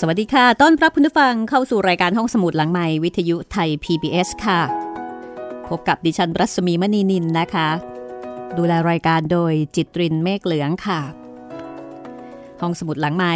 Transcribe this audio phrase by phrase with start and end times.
[0.00, 4.60] สวัสดีค่ะ ต้อนรับคุณผู้ฟังเข้าสู่รายการห้องสมุดหลังใหม่วิทยุไทย PBS ค่ะ
[5.68, 7.68] พบกับดิฉันรัศมีมณีนินนะคะ
[8.56, 11.00] ดูแลรายการโดยจิตรินเมฆเหลืองค่ะ
[12.60, 13.34] ห้องสมุดหลังใหม่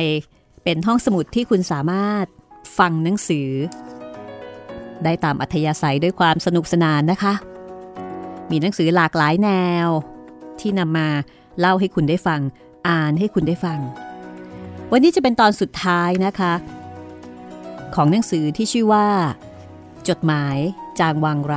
[0.64, 2.26] เป็นห้องสมุดที่คุณสามารถ
[2.78, 3.48] ฟังหนังสือ
[5.04, 7.34] ได้ตามอัธยาศัยด้วยความสนุกสนานนะคะ
[8.50, 9.50] มีหนังสือหลากหลายแน
[9.86, 9.88] ว
[10.60, 11.08] ที่นำมา
[11.60, 12.40] เล่าให้คุณได้ฟัง
[12.88, 13.80] อ่านให้คุณได้ฟัง
[14.92, 16.54] วันนี้จะเป็นตอนสุดท้ายนะคะ
[17.94, 19.06] ของหนังสือที่ชื่อว่า
[20.08, 20.56] จดหมาย
[21.00, 21.54] จางวังร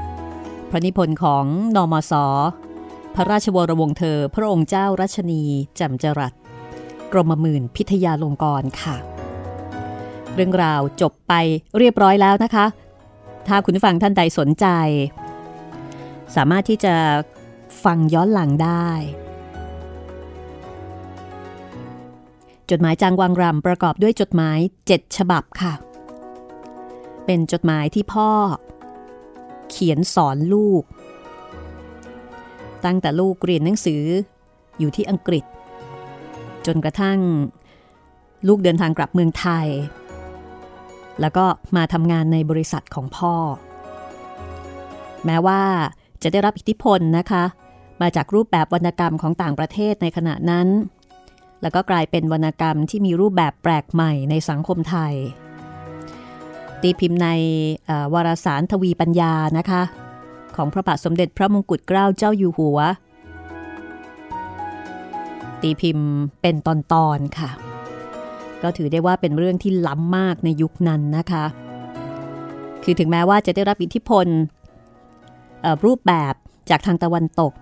[0.00, 1.44] ำพระนิพนธ์ของ
[1.76, 2.12] นอมศ
[3.14, 5.42] พระราชวรวงเธอ พระองค์เจ้ารัชนี
[5.80, 6.32] จำจรัส
[7.12, 8.96] กรมมื่นพิทยาลงกรค่ะ
[10.34, 11.32] เรื่องราวจบไป
[11.78, 12.66] เรียบร้อยแล้วนะคะ
[13.48, 14.66] ถ้าคุณฟังท่านใดสนใจ
[16.36, 16.94] สามารถที่จะ
[17.84, 18.88] ฟังย้อนหลังได้
[22.70, 25.72] จดหมายจางวังรำประกอบด้วยจดหมายเจ็ดฉบับค่ะ
[27.24, 28.30] เป็นจดหมายที่พ่อ
[29.70, 30.82] เขียนสอนลูก
[32.84, 34.04] ตั้งแต่ลูกเรียนหนังสือ
[34.78, 35.44] อยู่ที่อังกฤษ
[36.66, 37.18] จนกระทั่ง
[38.48, 39.66] ลูกเดินทางกลับเมืองไทย
[41.20, 41.44] แล้วก็
[41.76, 43.34] มาทำงานในบริษัทของพ่อ
[45.26, 45.62] แม้ว่า
[46.22, 47.44] จะได้รับอิทธิพลนะคะ
[48.02, 50.68] มาจากรูปแบบวรรณกรรมของต่างประเทศในขณะนั้น
[51.62, 55.14] แล้วก็กลายเป็นวรรณกรรมที่มีรูปแบบแปลกใหม่ในสังคมไทย
[56.82, 57.28] ตีพิมพ์ใน
[58.14, 59.82] วารสารทวีปัญญานะคะ
[60.56, 62.78] ของพระบาทสมเด็จพระมงกุฎเกล้าเจ้าอยู่หัว
[65.62, 66.08] ตีพิมพ์
[66.40, 66.68] เป็นต
[67.06, 67.50] อนๆค่ะ
[68.62, 71.44] ก็ถือได้ว่าเป็นเรื่องที่ล้ำมากในยุคนั้นนะคะ
[72.82, 74.26] คือถึงแม้ว่าจะได้รับอิทธิพล
[75.84, 76.34] รูปแบบ
[76.70, 77.52] จากทางตะวันตก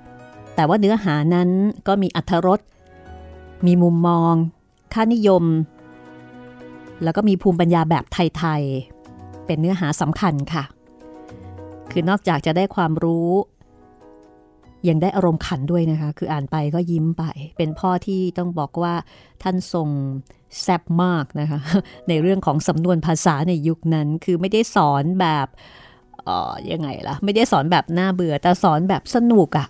[0.54, 1.48] แต่ว่าเนื้อหานั้น
[1.86, 2.60] ก็มีอัธรส
[3.66, 4.34] มีมุมมอง
[4.94, 5.44] ค่านิยม
[7.02, 10.64] แล้วก็มีภูมิปัญญาแบบไทยๆ เป็นเนื้อหาสำคัญค่ะ
[11.90, 13.30] คือนอกจากจะได้ความรู้
[14.88, 17.24] ยังได้อารมณ์ขันด้วยนะคะ คืออ่านไปก็ยิ้มไป
[17.58, 18.94] เป็นพ่อที่ต้องบอกว่า
[19.42, 19.88] ท่านทรง
[20.62, 21.60] แซบมากนะคะ
[22.08, 25.46] ในเรื่องของสำนวนภาษาในยุคนั้น คือไม่ได้สอนแบบ
[26.28, 29.66] ออยังไงล่ะ ไม่ได้สอนแบบน่าเบื่อ แต่สอนแบบสนุกอะ่ะ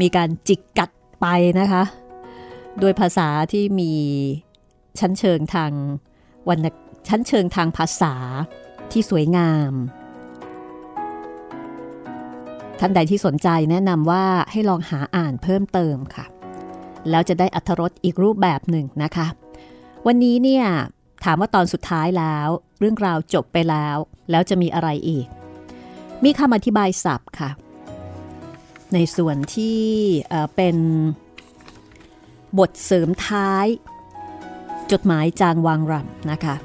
[0.00, 0.90] มีการจิกกัด
[1.20, 1.26] ไป
[1.60, 1.82] นะคะ
[2.82, 3.92] ด้วยภาษาที่มี
[5.00, 5.72] ชั้นเชิงทาง
[6.48, 6.66] วรรณ
[7.08, 8.14] ชั้นเชิงทางภาษา
[8.92, 9.72] ที่สวยงาม
[12.80, 16.24] ท่านใดที่สนใจแนะนำว่าให้ลองหาอ่านเพิ่มเติมค่ะ
[17.10, 19.26] แล้วจะได้อัธรสอีกรูปแบบหนึ่งนะคะ
[20.06, 20.66] วันนี้เนี่ย
[21.24, 22.48] ถามว่าตอนสุดท้ายแล้ว
[22.78, 23.96] เรื่องราวจบไปแล้ว
[24.30, 25.26] แล้วจะมีอะไรอีก
[26.24, 27.50] มีคำอธิบายศัพท์ค่ะ
[28.94, 29.80] ในส่วนที่
[30.56, 30.76] เป็น
[32.58, 33.66] บทเสริมท้าย
[34.92, 36.56] จดหมายจางวางรำนะคะ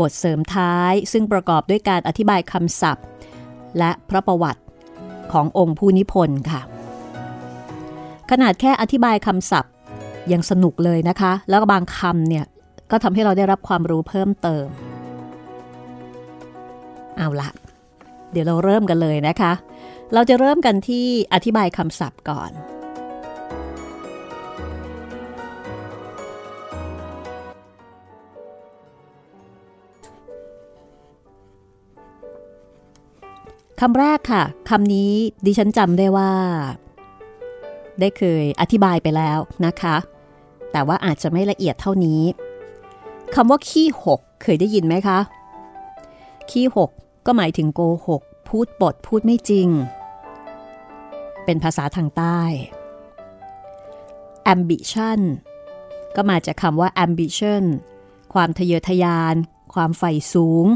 [0.00, 3.06] บทเสริมท้ายซึ่งประกอบด้วยการอธิบายคำศัพท์
[3.78, 4.62] และพระประวัติ
[5.32, 6.62] ขององค์ผู้นิพนธ์ค่ะ
[8.30, 9.72] ขนาดแค่อธิบายคำศัพท์
[10.32, 12.44] ยังสนุกเลยนะคะ แล้วก็บางคำเนี่ย
[12.90, 14.66] ก็ทำให้เราได้รับความรู้เพิ่มเติม
[17.16, 17.50] เอาละ
[18.32, 19.52] เดี๋ยวเราเริ่มกันเลยนะคะ
[20.14, 22.50] เราจะเริ่มกันที่อธิบายคำศัพท์ก่อน
[33.80, 35.12] คำแรกค่ะคำนี้
[35.44, 36.32] ดิฉันจำได้ว่า
[38.00, 39.96] ได้เคยอธิบายไปแล้วนะคะ
[40.72, 42.22] แต่ว่าอาจจะไม่ละเอียดเท่านี้
[43.34, 45.18] คำว่าขี้หกเคยได้ยินไหมคะ
[46.50, 46.90] ขี้หก
[47.26, 49.68] ก็หมายถึงโกหก พูดปดพูดไม่จริง
[51.44, 52.40] เป็นภาษาทางใต้
[54.54, 55.20] ambition
[56.16, 57.62] ก็มาจากคำว่า ambition
[58.34, 59.34] ความทะเยอทะยาน
[59.74, 60.66] ความใฝ่สูง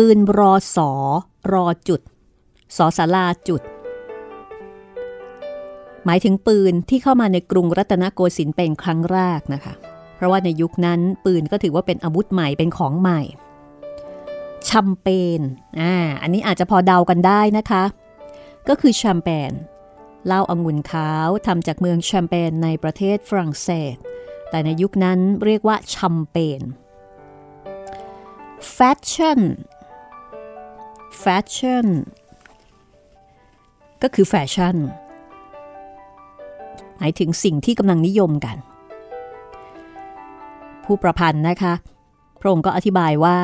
[0.00, 0.90] ปืนรอสอ
[1.52, 2.00] รอจุด
[2.76, 3.62] สอสาราจุด
[6.04, 9.74] หมายถึงปืนที่เข้ามาในกรุงรัตนโกสินทร์เป็นครั้งแรกนะคะ
[10.16, 13.20] เพราะว่าในยุคนั้นปืนก็ถือว่าเป็นอาวุธใหม่เป็นของใหม่
[14.64, 15.08] แชมเป
[15.38, 15.40] ญ
[15.80, 17.84] อ่าอันนี้อาจจะพอเดากันได้นะคะ
[18.68, 19.52] ก็คือแชมเปญ
[20.26, 23.96] เหล้าองุ่นขาวทำจากเมืองแชมเปญในประเทศฝรั่งเศส
[24.50, 26.60] แต่ในยุคนั้นเรียกว่าแชมเปญ
[28.72, 28.78] แฟ
[29.10, 29.40] ชั่น
[31.20, 31.86] แฟชั่น
[34.02, 34.76] ก็คือแฟชั่น
[36.96, 38.56] หมายถึงสิ่งที่กำลังนิยมกัน
[40.84, 41.74] ผู้ประพันธ์นะคะ
[42.40, 43.38] พระองค์ก็อธิบายว่า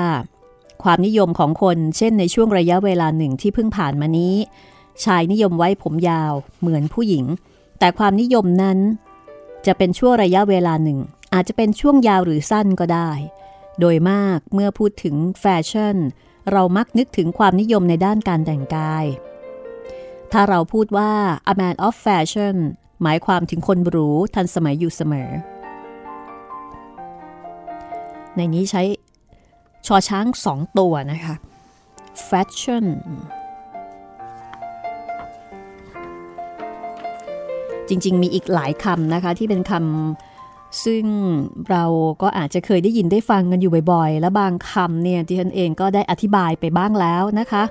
[0.83, 4.35] ความนิยมของคนเช่นในช่วงระยะเวลาหนึ่งที่เพิ่งผ่านมานี้
[5.05, 7.25] ชายนิยมไว้ผมยาวเหมือนผู้หญิง
[7.79, 8.79] แต่ความนิยมนั้น
[9.67, 10.99] จะเป็นช่วงระยะเวลาหนึ่ง
[11.35, 13.11] อาจจะเป็นช่วงยาวหรือสั้นก็ได้
[13.81, 15.97] โดยมากเมื่อพูดถึงแฟชั่น
[16.51, 19.05] เรามักนึกถึงความนิยมในด้านการแต่งกาย
[20.33, 21.11] ถ้าเราพูดว่า
[21.53, 22.57] a man of fashion
[23.03, 25.31] หมายความถึงคนหรูทันสมัยอยู่เสมอ
[28.37, 28.83] ในนี้ใช้
[29.87, 31.35] ชอช้างสองตัวนะคะ
[32.29, 32.87] fashion
[37.89, 40.32] จริง ๆ มีอีกหลายคำนะคะที่เป็นคำ
[40.85, 41.05] ซึ่ง
[41.71, 41.85] เรา
[42.23, 47.65] ก็อาจจะเคยได้ยินได้ฟังกันอยู่บ่อยๆ และบางคำเนี่ยที่ฉันเองก็ได้อธิบายไปบ้างแล้วนะคะ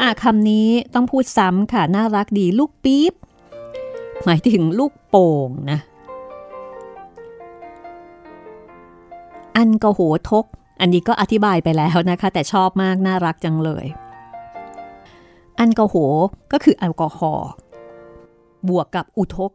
[0.00, 3.12] อะคำนี้ต้องพูดซ้ำค่ะ น่ารักดีลูกปี๊บ
[4.24, 5.78] หมายถึงลูกโป่งนะ
[9.56, 10.00] อันกโห
[10.30, 10.44] ทก
[10.80, 13.86] อันนี้ก็อธิบายไปแล้วนะคะ แต่ชอบมาก น่ารักจังเลย
[15.58, 15.94] อันกโห
[16.52, 17.50] ก็คือแอลกอฮอล์
[18.68, 19.52] บวกกับอุทก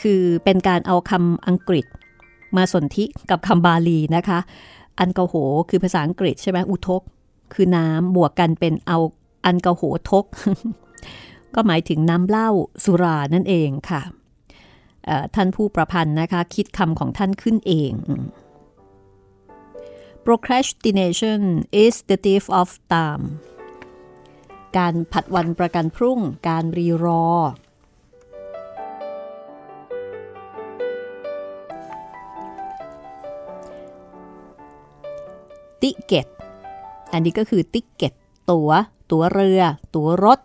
[0.00, 1.86] คือเป็นการเอาคำอังกฤษ
[2.56, 4.38] มาสนธิกับคำบาลีนะคะ
[4.98, 5.34] อันกโห
[5.68, 7.02] คือภาษาอังกฤษใช่ไหมอุทก
[7.54, 8.98] คือน้ำบวกกันเป็นเอา
[9.44, 10.24] อันกโหทก
[11.54, 12.50] ก็หมายถึงน้ำเหล้า
[12.84, 14.02] สุรานั่นเองค่ะ
[15.34, 17.92] ท่านผู้ประพันธ์นะคะ คิดคำของท่านขึ้นเอง
[20.24, 21.40] procrastination
[21.84, 23.24] is the thief of time
[24.78, 26.18] การผัดวันประกันพรุ่ง
[26.48, 27.26] การรีรอ
[35.82, 36.26] ติเกต
[37.12, 38.12] อันนี้ก็คือติเกต
[38.50, 38.68] ตัว
[39.10, 39.60] ตัวเรือ
[39.94, 40.38] ตัวรถ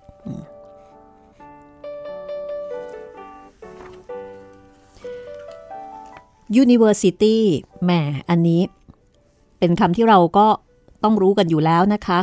[6.63, 7.37] University
[7.83, 7.91] แหม
[8.29, 8.61] อันนี้
[9.59, 10.47] เป็นคำที่เราก็
[11.03, 12.19] ต้องรู้กันอยู่แล้วนะคะ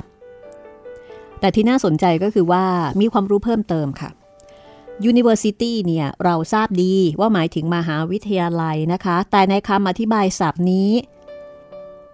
[1.40, 2.64] แต่ที่น่าสนใจก็คือว่า
[3.00, 4.10] มีความรู้เพิ่มเติมค่ะ
[5.10, 10.90] University เนี่ยเราทราบดีว่าหมายถึงมหาวิทยาลัยนะคะ แต่ในคำอธิบายศัพท์นี้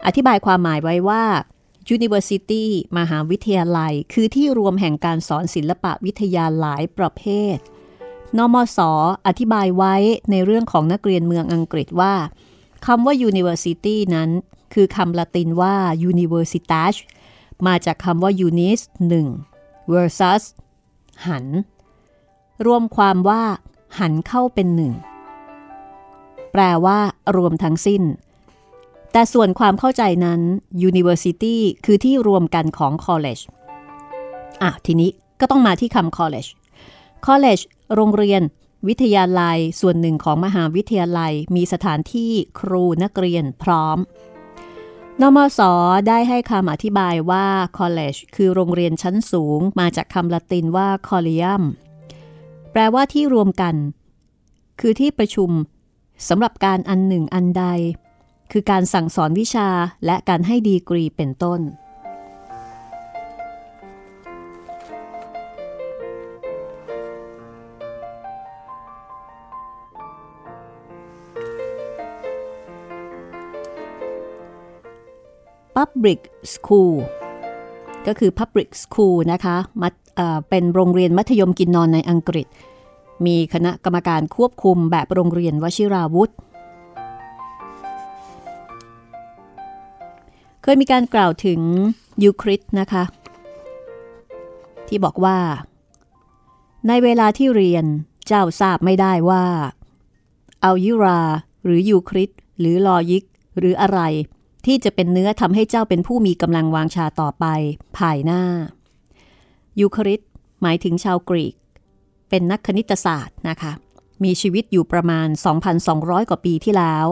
[0.07, 1.25] อธิบายความหมายไว้ว่า
[1.97, 2.65] University
[2.99, 7.23] มหาวิทยาลัย คือที่รวมแห่งการสอนศิลปะวิทยาหลายประเภ
[7.55, 7.57] ท
[8.39, 8.93] นมสอ
[9.27, 9.95] อธิบายไว้
[10.31, 12.15] ในเรื่องของนักเรียนเมืองอังกฤษว่า
[12.87, 14.31] คำว่า University นั้น
[14.75, 15.75] คือคำละตินว่า
[16.11, 16.95] universitas
[17.67, 18.81] มาจากคำว่า unis
[19.37, 20.43] 1 versus
[21.27, 21.45] หัน
[22.67, 23.43] รวมความว่า
[23.99, 24.93] หันเข้าเป็นหนึ่ง
[26.53, 26.99] แปลว่า
[27.37, 28.03] รวมทั้งสิ้น
[29.13, 30.41] แต่ส่วนความเข้าใจนั้น
[30.89, 33.43] university คือที่รวมกันของ college
[34.63, 36.49] อะทีนี้ก็ต้องมาที่คำ college
[37.27, 37.63] college
[37.95, 38.43] โรงเรียน
[38.89, 43.99] วิทยาลัย ส่วนหนึ่งของมหาวิทยาลัย มีสถานที่ครูนักเรียนพร้อม
[45.21, 45.61] นมส
[46.09, 47.47] ได้ให้คำอธิบายว่า
[47.79, 51.63] college คือโรงเรียนชั้นสูง มาจากคำละตินว่า collegium
[52.73, 53.75] แปลว่าที่รวมกัน
[54.81, 55.51] คือที่ประชุม
[56.29, 57.65] สำหรับการอันหนึ่งอันใด
[58.53, 59.69] คือการสั่งสอนวิชา
[60.07, 61.61] และการให้ดีกรีเป็นต้น
[75.77, 76.21] Public
[76.55, 76.95] School
[78.07, 79.57] ก็คือ Public School นะคะ
[80.51, 82.47] เป็นโรงเรียนมัธยมกินนอนในอังกฤษ
[83.27, 86.33] มีคณะกรรมการควบคุมแบบโรงเรียนวชิราวุธ
[90.73, 91.61] ยมีการกล่าวถึง
[92.25, 93.05] ยูคริตนะคะ
[94.89, 95.39] ที่บอกว่า
[96.89, 97.85] ในเวลาที่เรียน
[98.27, 99.45] เจ้าทราบไม่ได้ว่า
[100.65, 101.23] อัลยุรา
[101.65, 103.25] หรือยูคริตหรือลอยิก
[103.59, 104.01] หรืออะไร
[104.67, 107.45] ที่จะเป็นเนื้อทำให้เจ้าเป็นผู้มีกำลังวางชาต่อไป
[107.99, 108.43] ภายหน้า
[109.81, 110.21] ยูคริต
[110.63, 111.55] หมายถึงชาวกรีก
[112.29, 113.73] เป็นนักคณิตศาสตร์นะคะ
[114.25, 115.29] มีชีวิตอยู่ประมาณ
[115.79, 117.07] 2,200 กว่าปีที่แล้ว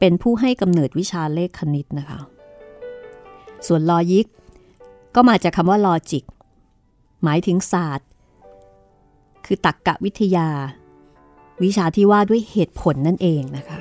[0.00, 2.18] เป็นผู้ให้กำเนิดวิชาเลขคณิตนะคะ
[3.66, 4.26] ส่วนลอยิก
[5.14, 6.24] ก็มาจากคำว่าลอจิก
[7.22, 8.08] หมายถึงศาสตร์
[9.46, 10.48] คือตักกะวิทยา
[11.62, 13.78] วิชาที่ว่าด้วยเหตุผลนั่นเองนะคะ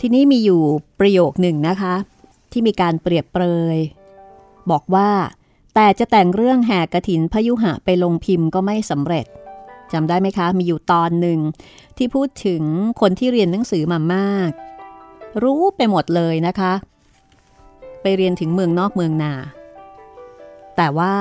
[0.00, 0.62] ทีนี้มีอยู่
[1.00, 1.94] ประโยคหนึ่งนะคะ
[2.52, 3.44] ที่มีการเปรียบเปร
[3.76, 3.78] ย
[4.70, 5.10] บอกว่า
[5.74, 9.26] แต่จะแต่งเรื่องแห่กระถินพยุหะไปลงพิมพ์ก็ไม่สำเร็จ
[9.92, 11.38] จำได้ไหมคะ มีอยู่ตอนหนึ่ง
[11.96, 12.62] ที่พูดถึง
[13.00, 14.50] คนที่เรียนหนังสือมามาก
[15.42, 16.72] รู้ไปหมดเลยนะคะ
[18.02, 19.32] ไปเรียนถึงเมืองนอกเมืองนา
[20.76, 21.12] แต่ว่า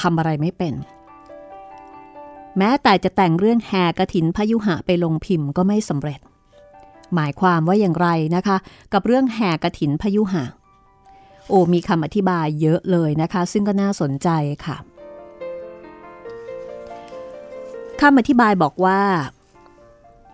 [0.00, 0.74] ทำอะไรไม่เป็น
[2.58, 6.20] แม้แต่จะแต่งเรื่องแห่กระถินพยุหะไปลงพิมพ์ก็ไม่สำเร็จ
[7.14, 8.56] หมายความว่าอย่างไรนะคะ
[8.92, 10.44] กับเรื่องแห่กระถินพยุหะ
[11.48, 14.28] โอ้มีคำอธิบายเยอะเลยนะคะ ซึ่งก็น่าสนใจ
[14.66, 14.76] ค่ะ
[18.06, 19.02] คำอธิบายบอกว่า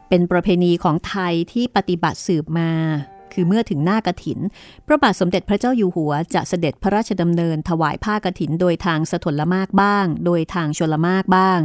[0.08, 2.70] เป็นประเพณีของไทยที่ปฏิบัติสืบมา
[3.32, 4.38] คือเมื่อถึงหน้ากระถิน
[4.86, 11.60] พระบาทสมเด็จพระเจ้าอยู่หัว จะเสด็จพระราชดำเนินถวายผ้ากระถินโดยทางสถลมากบ้าง โดยทางชลมากบ้าง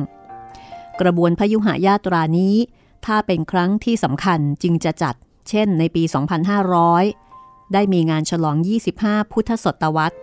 [1.02, 2.56] กระบวนพยุหายาตรานี้
[3.06, 5.16] ถ้าเป็นครั้งที่สำคัญจึงจะจัด
[5.50, 6.04] เช่น ในปี
[6.88, 8.58] 2500 ได้มีงานฉลอง
[8.96, 10.18] 25 พุทธศตวรรษ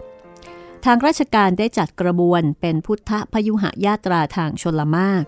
[0.84, 5.24] ทางราชการได้จัดกระบวนเป็นพุทธพยุหญาตราทางชลมาก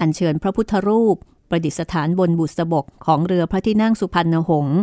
[0.00, 1.16] อัญเชิญพระพุทธรูป
[1.50, 4.78] ประดิษฐานบนบุษบกของเรือพระที่นั่งสุพรรณหงษ์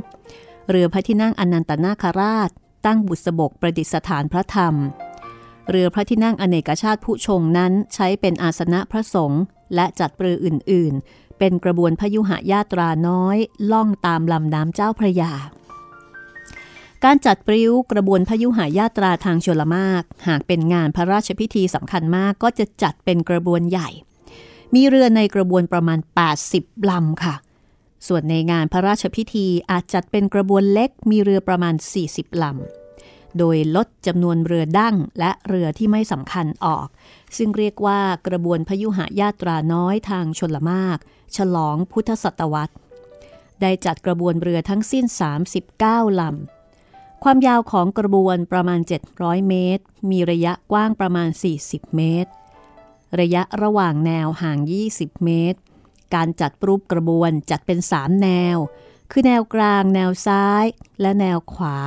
[0.69, 2.49] เรือพระที่นั่งอนันตนาคราช
[2.85, 4.75] ตั้งบุษบกประดิษฐานพระธรรม
[5.69, 9.41] เรือพระที่นั่งอเนกชาติผู้ชงนั้นใช้เป็นอาสนะพระสงฆ์
[9.75, 13.37] และจัดเรืออื่น ๆ เป็นกระบวนพยุหญาตราน้อย
[13.71, 15.31] ล่องตามลำน้ำเจ้าพระยา
[17.03, 23.89] การจัดปริ้วกระบวนพยุหญาตราทางชลมาก หากเป็นงานพระราชพิธีสำคัญมากก็จะจัดเป็นกระบวนใหญ่
[24.75, 25.99] มีเรือในกระบวนประมาณ
[26.43, 27.35] 80ลำค่ะ
[28.07, 31.75] ส่วนในงานพระราชพิธีอาจจัดเป็นกระบวนเล็กมีเรือประมาณ
[32.09, 36.87] 40ลำ โดยลดจำนวนเรือดั้งและเรือที่ไม่สำคัญออก
[37.37, 40.97] ซึ่งเรียกว่ากระบวนพยุหญาตราน้อยทางชนละมาก
[41.35, 42.75] ฉลองพุทธศตวรรษ
[43.61, 45.05] ได้จัดกระบวนเรือทั้งสิ้น
[45.61, 48.79] 39ลำความยาวของกระบวนประมาณ
[49.13, 51.29] 700 เมตร มีระยะกว้างประมาณ
[51.61, 52.31] 40 เมตร
[53.19, 54.57] ระยะระหว่างแนวห่าง
[54.91, 55.59] 20 เมตร
[56.15, 58.57] การจัดรูปกระบวนจัดเป็น 3 แนว
[59.11, 60.65] คือแนวกลาง แนวซ้าย
[61.01, 61.77] และแนวขวา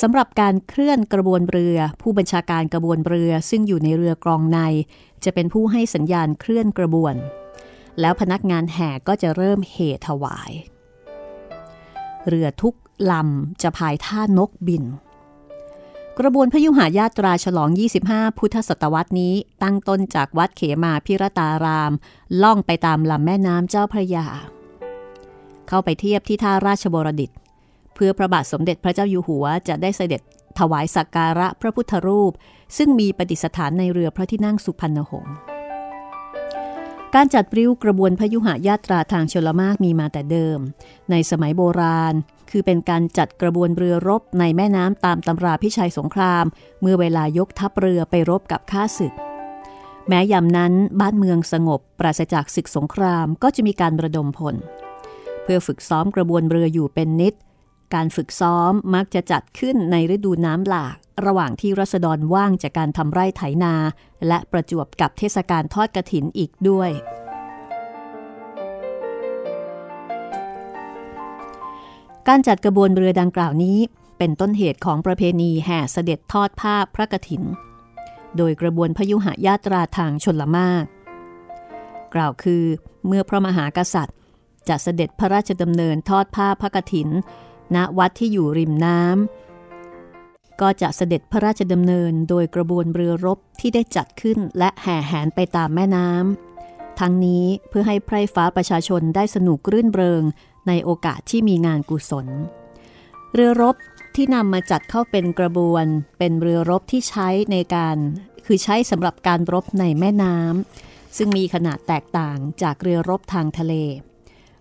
[0.00, 4.58] สำหรับการเคลื่อนกระบวนเรือ ผู้บัญชาการกระบวนเรือซึ่งอยู่ในเรือกรองใน
[5.24, 7.14] จะเป็นผู้ให้สัญญาณเคลื่อนกระบวน
[8.00, 10.52] แล้วพนักงานแห่ก็จะเริ่มเหถวาย
[12.28, 12.74] เรือทุก
[13.10, 14.84] ลำจะพายท่านกบิน
[16.22, 17.70] กระบวนพยุหายาตราฉลอง
[18.04, 21.92] 25 พุทธศตวรรษนี้ ตั้งต้นจากวัดเขมาพิรตาราม
[22.42, 24.26] ล่องไปตามลำแม่น้ำเจ้าพระยา
[25.68, 27.30] เข้าไปเทียบที่ท่าราชบรดิต
[27.94, 30.20] เพื่อพระบาทสมเด็จพระเจ้าอยู่หัวจะได้เสด็จ
[30.58, 32.32] ถวายสักการะพระพุทธรูป
[32.76, 35.36] ซึ่งมีประดิษฐานในเรือพระที่นั่งสุพรรณหงษ์
[37.14, 40.58] การจัดปริ้วกระบวนพยุหญาตราทางชลมากมีมาแต่เดิม
[41.10, 42.14] ในสมัยโบราณ
[42.50, 46.44] คือเป็นการจัดกระบวนเรือรบในแม่น้ำตามตำราพิชัยสงคราม
[46.80, 49.14] เมื่อเวลายกทัพเรือไปรบกับข้าศึก
[50.08, 54.54] แม้ยามนั้นบ้านเมืองสงบปราศจากศึกสงครามก็จะมีการระดมพล
[55.42, 57.34] เพื่อฝึกซ้อมกระบวนเรืออยู่เป็นนิด
[57.94, 63.74] การฝึกซ้อมมักจะจัดขึ้นในฤดูน้ำหลาก ระหว่างที่รัษฎรว่างจากการทำไร่ไถนา
[64.28, 66.90] และประจวบกับเทศกาลทอดกระถินอีกด้วย
[72.32, 73.78] การจัดกระบวนเรือดังกล่าวนี้
[74.18, 77.42] เป็นต้นเหตุของประเพณีแห่เสด็จทอดผ้าพระกฐิน
[78.36, 80.84] โดยกระบวนพยุหยาตราทางชนละมาก
[82.14, 82.64] กล่าวคือ
[83.06, 84.16] เมื่อพระมหากษัตริย์
[84.68, 87.08] จะเสด็จพระราชดำเนินทอดผ้าพระกฐิน
[87.76, 100.22] ณวัดที่อยู่ริมน้ำก็จะเสด็จพระราชดำเนินโดยกระบวนเรือรบที่ได้จัดขึ้นและแห่แหนไปตามแม่น้ำทั้งนี้เพื่อให้ไพร่ฟ้าประชาชนได้สนุกรื่นเริง
[100.68, 102.26] ในโอกาสที่มีงานกุศล
[103.34, 103.76] เรือรบ
[104.14, 105.84] ที่นำมาจัดเข้าเป็นกระบวน
[106.18, 107.96] เป็นเรือรบที่ใช้ในการ
[108.46, 113.74] คือใช้สำหรับการรบในแม่น้ำซึ่งมีขนาดแตกต่างจากเรือรบทางทะเล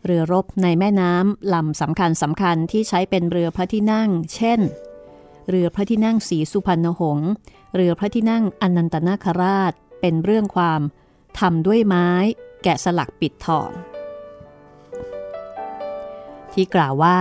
[0.06, 4.60] เรือรบในแม่น้ำลำสำคัญสำคัญที่ใช้เป็นเรือพระที่นั่ง เช่น
[5.50, 7.32] เรือพระที่นั่งสีสุพรรณหงษ์
[7.76, 10.82] เรือพระที่นั่งอนันตนาคราช เป็นเรื่องความ
[11.40, 12.10] ทำด้วยไม้
[12.64, 13.70] แกะสลักปิดทอง
[16.54, 17.20] ที่กล่าวว่า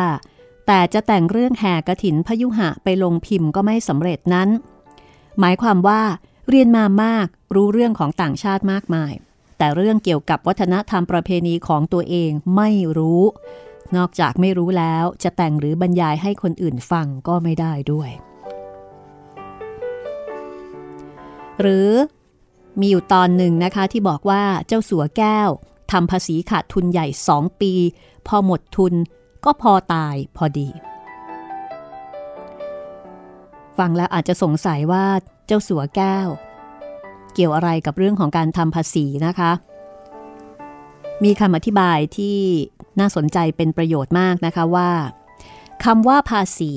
[0.66, 4.48] แต่จะแต่งเรื่องแห่กระถินพยุหะไปลงพิมพ์ก็ไม่สำเร็จนั้น
[5.40, 6.02] หมายความว่า
[6.48, 9.12] เรียนมามากรู้เรื่องของต่างชาติมากมาย
[9.58, 13.22] แต่เรื่องเกี่ยวกับวัฒนธรรมประเพณีของตัวเองไม่รู้
[13.96, 18.10] นอกจากไม่รู้แล้วจะแต่งหรือบรรยายให้คนอื่นฟังก็ไม่ได้ด้วย
[21.60, 21.90] หรือ
[22.80, 25.48] มีอยู่ตอนหนึ่งนะคะที่บอกว่าเจ้าสัวแก้ว
[25.92, 27.72] ทำภาษีขาดทุนใหญ่สองปี
[28.26, 28.94] พอหมดทุน
[29.44, 30.68] ก็พอตายพอดี
[33.78, 35.04] ฟังแล้วอาจจะสงสัยว่า
[35.46, 36.28] เจ้าสัวแก้ว
[37.34, 39.52] เกี่ยวอะไรกับเรื่องของการทำภาษีนะคะ
[41.24, 42.38] มีคำอธิบายที่
[43.00, 44.90] น่าสนใจเป็นประโยชน์มากนะคะว่า
[45.84, 46.72] คำว่าภาษี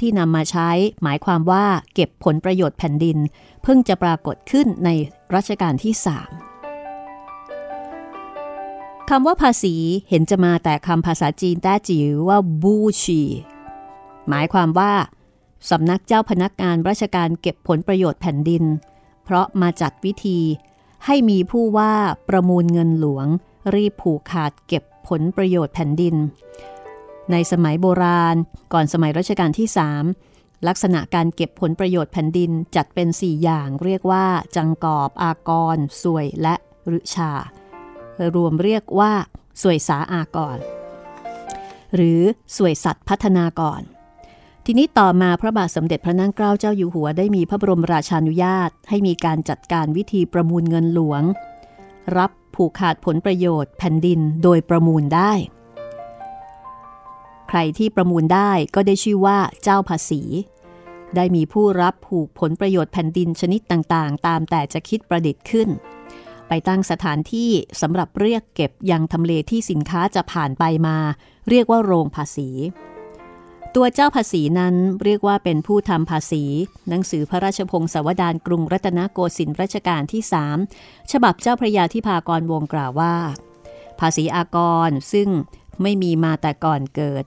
[0.00, 0.70] ที่นำมาใช้
[1.02, 3.18] หมายความว่าเก็บผลประโยชน์แผ่นดิน
[3.62, 4.90] เพิ่งจะปรากฏขึ้นใน
[5.34, 6.30] รัชกาลที่สาม
[9.10, 9.74] คำว่าภาษี
[10.08, 13.22] เห็นจะมาแต่คำภาษาจีนแต้จิ๋วว่าบูชี
[14.28, 14.92] หมายความว่า
[15.70, 18.64] สำนักเจ้าพนักงานราชการเก็บผลประโยชน์แผ่นดิน
[19.24, 20.40] เพราะมาจัดวิธี
[21.04, 21.94] ให้มีผู้ว่า
[22.28, 23.26] ประมูลเงินหลวง
[23.74, 26.14] รีบผูกขาดเก็บผลประโยชน์แผ่นดิน
[27.30, 28.36] ในสมัยโบราณ
[28.72, 29.80] ก่อนสมัยรัชกาลที่ส
[30.68, 36.54] ลักษณะการเก็บผลประโยชน์แผ่นดินจัดเป็น 4 อย่างเรียกว่า จังกอบ อากร สวยและ
[36.98, 37.32] ฤชา
[38.34, 39.12] รวมเรียกว่า
[39.62, 40.58] สวยสาอากร
[41.94, 42.20] หรือ
[42.56, 43.82] สวยสัตว์พัฒนากร
[44.64, 51.22] ทีนี้ต่อมาพระบาทสมเด็จพระนั่งเกล้าเจ้าอยู่หัวได้มีพระบรมราชานุญาต ให้มีการจัดการวิธีประมูลเงินหลวง
[52.16, 55.32] รับผูกขาดผลประโยชน์แผ่นดินโดยประมูลได้
[57.48, 60.22] ใครที่ประมูลได้ก็ได้ชื่อว่าเจ้าภาษี
[61.16, 65.68] ได้มีผู้รับผูกผลประโยชน์แผ่นดินชนิดต่างๆ ตามแต่จะคิดประดิษฐ์ขึ้น
[66.48, 70.96] ไปตั้งสถานที่สำหรับเรียกเก็บยังทำเลที่สินค้าจะผ่านไปมา
[71.48, 72.48] เรียกว่าโรงภาษี
[73.74, 76.44] ตัวเจ้าภาษีนั้นเรียกว่าเป็นผู้ทำภาษี
[76.88, 80.56] หนังสือพระราชพงศาวดารกรุงรัตนโกสินทร์รัชกาลที่สาม
[81.12, 83.16] ฉบับเจ้าพระยาที่พากรวงกล่าวว่า
[84.00, 85.28] ภาษีอากรซึ่ง
[85.82, 87.24] ไม่มีมาแต่ก่อนเกิด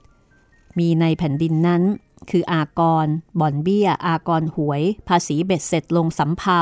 [0.78, 1.82] มีในแผ่นดินนั้น
[2.30, 3.06] คืออากร
[3.40, 6.60] บ่อนเบี้ย อากรหวย ภาษีเบ็ดเสร็จลงสำเภา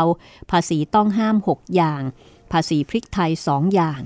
[0.51, 2.03] ภาษีต้องห้ามหกอย่าง
[2.53, 4.01] ภาษีพริกไทยสองอย่าง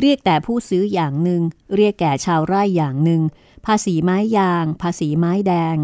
[0.00, 1.42] เรียกแต่ผู้ซื้ออย่างหนึ่ง
[1.76, 3.22] เรียกแก่ชาวไร่อย่างหนึ่ง
[3.66, 5.76] ภาษีไม้ยาง ภาษีไม้แดง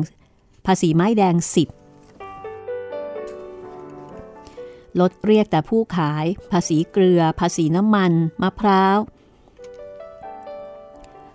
[0.66, 1.68] ภาษีไม้แดงสิบ
[5.01, 8.99] ลดเรียกแต่ผู้ขาย ภาษีเกลือ ภาษีน้ำมัน มะพร้าว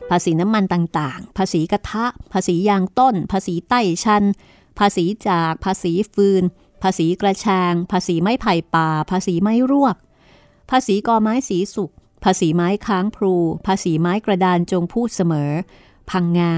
[0.09, 4.23] ภาษีน้ำมันต่างๆ ภาษีกระทะ ภาษียางต้น ภาษีไต้ชัน
[4.79, 6.43] ภาษีจาก ภาษีฟืน
[6.83, 9.95] ภาษีกระชาง ภาษีไม้ไผ่ป่า ภาษีไม้รวก
[10.69, 11.91] ภาษีกอไม้สีสุก
[12.23, 13.35] ภาษีไม้ค้างพลู
[13.67, 15.51] ภาษีไม้กระดานจงพูดเสมอ
[16.09, 16.53] พังงา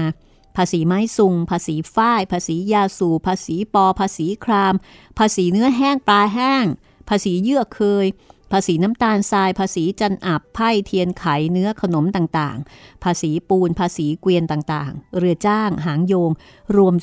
[0.56, 4.74] ภาษีไม้สุง ภาษีฝ้าย ภาษียาสูภาษีปอ ภาษีคราม
[5.18, 6.64] ภาษีเนื้อแห้งปลาแห้ง
[7.08, 8.06] ภาษีเยื่อเคย
[8.52, 16.30] ภาษีน้ำตาลทราย ภาษีจันอับไพ่เทียนไข เนื้อขนมต่างๆ ภาษีปูน ภาษีเกวียนต่างๆ เรือจ้าง หางโยง
[16.76, 16.94] รวม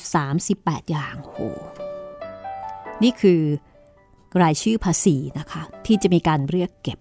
[0.42, 1.36] 38 อย่างโห
[3.02, 3.42] นี่คือ
[4.42, 6.98] รายชื่อภาษีนะคะ ที่จะมีการเรียกเก็บ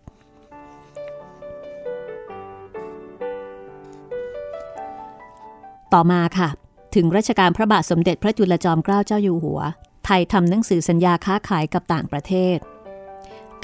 [5.93, 6.49] ต่อมาค่ะ
[6.95, 9.61] ถึงรัชกาลพระบาทสมเด็จพระจุลจอมเกล้าเจ้าอยู่หัว
[10.05, 12.57] ไทยทำหนังสือสัญญาค้าขายกับต่างประเทศ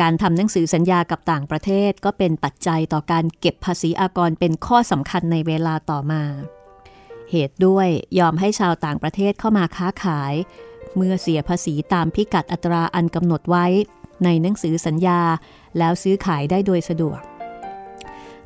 [0.01, 6.23] การทำหนังสือสัญญากับต่างประเทศ ก็เป็นปัจจัยต่อการเก็บภาษีอากรเป็นข้อสำคัญในเวลาต่อมา
[7.31, 7.87] เหตุด้วย
[8.19, 10.33] ยอมให้ชาวต่างประเทศเข้ามาค้าขาย
[10.95, 13.65] เมื่อเสียภาษีตามพิกัดอัตราอันกำหนดไว้
[14.23, 15.21] ในหนังสือสัญญา
[15.77, 17.19] แล้วซื้อขายได้โดยสะดวก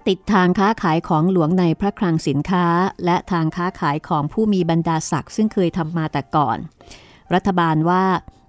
[0.07, 2.65] ติดทางค้าขายของหลวงในพระคลังสินค้า
[3.05, 6.57] และทางค้าขายของผู้มีบรรดาศักดิ์ซึ่งเคยทำมาแต่ก่อน
[7.33, 8.03] รัฐบาลว่า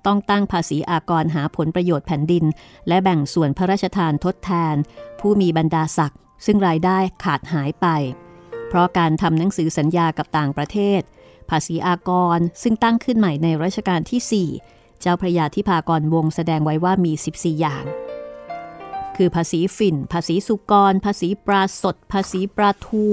[0.07, 2.45] ต้องตั้งภาษีอากรหาผลประโยชน์แผ่นดิน
[2.89, 4.75] และแบ่งส่วนพระราชทานทดแทน
[5.21, 7.87] ผู้มีบรรดาศักดิ์ซึ่งรายได้ขาดหายไป
[8.69, 11.01] เพราะการทำหนังสือสัญญากับต่างประเทศ
[11.51, 17.85] ภาษีอากร ซึ่งตั้งขึ้นใหม่ในรัชกาลที่ 4 เจ้าพระยาทิพากรวงแสดงไว้ว่ามี 14 อย่าง
[19.17, 23.07] คือภาษีฝิ่น ภาษีสุกร ภาษีปลาสด ภาษีปลาทู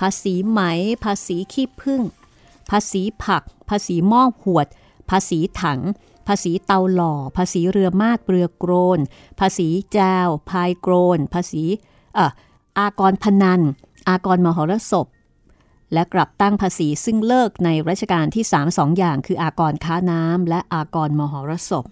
[0.00, 0.60] ภาษีไหม
[1.04, 2.02] ภาษีขี้ผึ้ง
[2.70, 4.66] ภาษีผัก ภาษีหม้อหวด
[5.10, 5.80] ภาษีถัง
[6.26, 8.98] ภาษีเตาหล่อ ภาษีเรือมาดเรือโกรน
[9.40, 11.62] ภาษีแจวพายโกรน ภาษี
[12.14, 12.30] เอ่อ
[12.78, 13.60] อากรพนัน
[14.08, 15.06] อากรมหรสพ
[15.92, 21.84] และกลับตั้งภาษีซึ่งเลิกในรัชกาลที่ 3 2 อย่างคืออากรค้าน้ำและอากรมหรสพ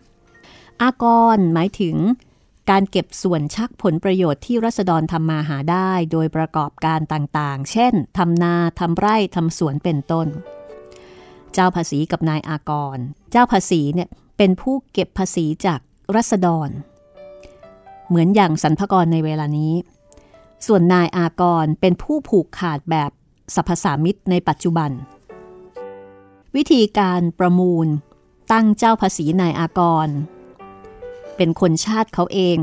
[0.83, 1.05] อาก
[1.37, 1.97] รหมายถึง
[2.71, 10.29] การเก็บส่วนชักผลประโยชน์ที่รัษฎรทำมาหาได้ โดยประกอบการต่างๆ เช่นทำนาทำไร่ทำสวนเป็นต้น
[11.53, 12.99] เจ้าภาษีกับนายอากร
[13.31, 15.81] เจ้าภาษีเนี่ยเป็นผู้เก็บภาษีจาก
[16.15, 16.69] รัษฎร
[18.09, 19.75] เหมือนอย่างสรรพกรในเวลานี้
[20.67, 23.11] ส่วนนายอากรเป็นผู้ผูกขาดแบบ
[23.55, 24.91] สรรพสามิตในปัจจุบัน
[26.57, 27.87] วิธีการประมูล
[28.53, 30.09] ตั้งเจ้าภาษีนายอากร
[31.37, 32.59] เป็นคนชาติเขาเอง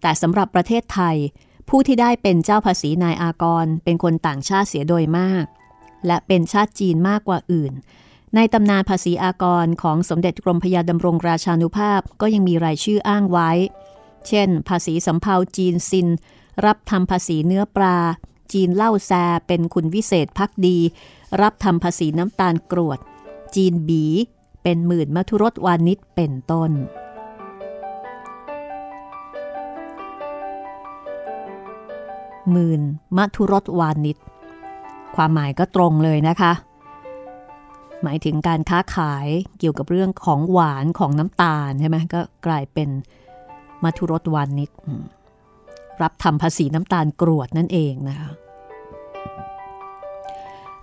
[0.00, 1.16] แต่สำหรับประเทศไทย
[1.68, 5.44] ผู้ที่ได้เป็นเจ้าภาษีนายอากร เป็นคนต่างชาติเสียโดยมาก
[6.06, 7.72] และเป็นชาติจีนมากกว่าอื่น
[8.34, 13.50] ในตำนานภาษีอากรของสมเด็จกรมพยาดำรงราชานุภาพก็ยังมีรายชื่ออ้างไว้
[14.28, 16.08] เช่น ภาษีสำเภาจีนซิน
[16.64, 17.96] รับทำภาษีเนื้อปลา
[18.52, 19.12] จีนเล่าแซ
[19.46, 20.78] เป็นคุณวิเศษพักดี
[21.40, 22.98] รับทำภาษีน้ำตาลกรวด
[23.54, 24.04] จีนบี
[24.62, 26.70] เป็นหมื่นมัทุรสวานิชเป็นต้น
[32.50, 32.82] หมื่น
[33.16, 34.16] มัทุรสวานิช
[35.16, 36.52] ความหมายก็ตรงเลยนะคะ
[38.02, 42.88] หมายถึงการค้าขายเกี่ยวกับเรื่องของหวานของน้ำตาลใช่ไหมก็กลายเป็น
[43.84, 44.70] มัทุรสวานิช
[46.02, 48.30] รับทำภาษีน้ำตาลกรวดนั่นเองนะคะ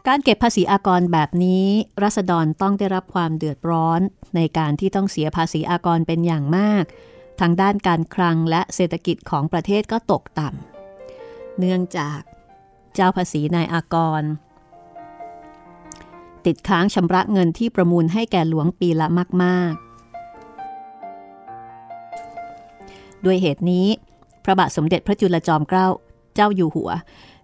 [0.08, 1.66] การเก็บภาษีอากรแบบนี้
[2.04, 4.02] รัษฎรต้องได้รับความเดือดร้อน
[4.36, 6.84] ในการที่ต้องเสียภาษีอากรเป็นอย่างมาก
[7.40, 12.20] ทางด้านการคลังและเศรษฐกิจของประเทศก็ตกต่ำเนื่องจาก
[12.96, 14.24] เจ้าภาษีนายอากร
[16.46, 19.08] ติดค้างชำระเงินที่ประมูลให้แก่หลวงปีละ
[19.44, 23.88] มากๆ ด้วยเหตุนี้
[24.44, 25.88] พระบาทสมเด็จพระจุลจอมเกล้า
[26.36, 26.90] เจ้าอยู่หัว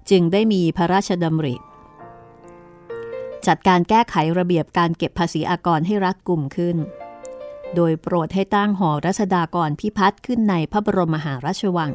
[0.10, 1.56] จึงได้มีพระราชดำริ
[3.48, 6.78] จัดการแก้ไขระเบียบการเก็บภาษีอากรให้รัดกุมขึ้น
[7.76, 11.92] โดยโปรดให้ตั้งหอรัศดากรพิพัฒน์ขึ้นในพระบรมมหาราชวัง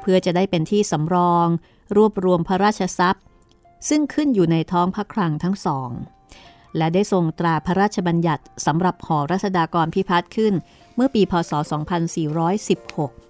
[0.00, 1.48] เพื่อจะได้เป็นที่สำรอง
[1.96, 3.24] รวบรวมพระราชทรัพย์
[3.88, 5.90] ซึ่งขึ้นอยู่ในท้องพระคลังทั้งสอง
[6.76, 10.54] และได้ทรงตราพระราชบัญญัติสำหรับหอรัศดากรพิพัฒน์ขึ้น
[10.94, 11.52] เมื่อปีพศ
[13.16, 13.28] 2416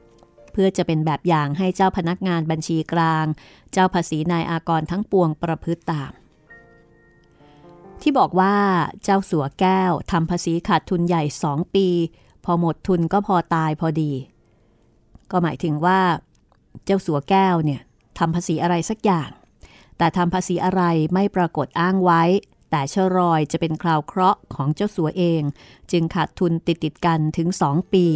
[0.61, 3.27] พื่อจะเป็นแบบอย่างให้เจ้าพนักงานบัญชีกลาง
[3.73, 6.13] เจ้าภาษีนายอากรทั้งปวงประพฤติตาม
[8.03, 8.57] ที่บอกว่า
[9.05, 11.89] เจ้าสัวแก้วทำภาษีขาดทุนใหญ่สองปี
[12.45, 14.13] พอหมดทุนก็พอตายพอดี
[15.31, 16.01] ก็หมายถึงว่า
[16.85, 17.81] เจ้าสัวแก้วเนี่ย
[18.19, 19.31] ทำภาษีอะไรสักอย่าง
[19.99, 20.83] แต่ทำภาษีอะไร
[21.15, 22.23] ไม่ปรากฏอ้างไว้
[22.71, 25.43] แต่เชรอยจะเป็นคราวเคราะห์ของเจ้าสัวเอง
[25.91, 28.07] จึงขาดทุนติดติดกันถึงสองปี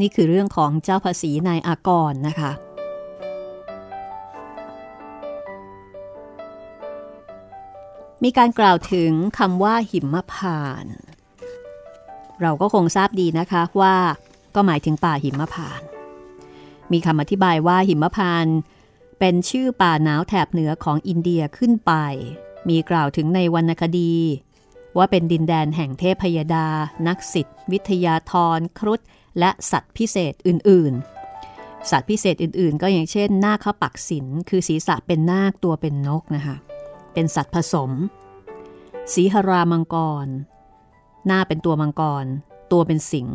[0.00, 2.52] นี่คือเรื่องของเจ้าภาษีนายอากรนะคะ
[8.24, 10.86] มีการกล่าวถึงคำว่าหิมพาน
[12.42, 13.96] เราก็คงทราบดีนะคะว่า
[14.54, 15.80] ก็หมายถึงป่าหิมพาน
[16.92, 18.46] มีคำอธิบายว่าหิมพาน
[19.18, 21.92] เป็นชื่อป่าหนาวแถบเหนือของอินเดียขึ้นไป
[22.68, 24.14] มีกล่าวถึงในวรรณคดี
[24.96, 26.68] ว่าเป็นดินแดนแห่งเทพยดา
[27.06, 29.00] นักสิทธิวิทยาธรครุฑ
[29.38, 30.92] และสัตว์พิเศษอื่น
[31.42, 36.56] ๆ สัตว์พิเศษอื่น ๆ ก็อย่างเช่นนาคปักศิลคือศีรษะเป็นนาคตัวเป็นนกนะคะ
[37.12, 37.90] เป็นสัตว์ผสม
[39.12, 40.26] สีหรามังกร
[41.26, 42.24] หน้าเป็นตัวมังกร
[42.72, 43.26] ตัวเป็นสิง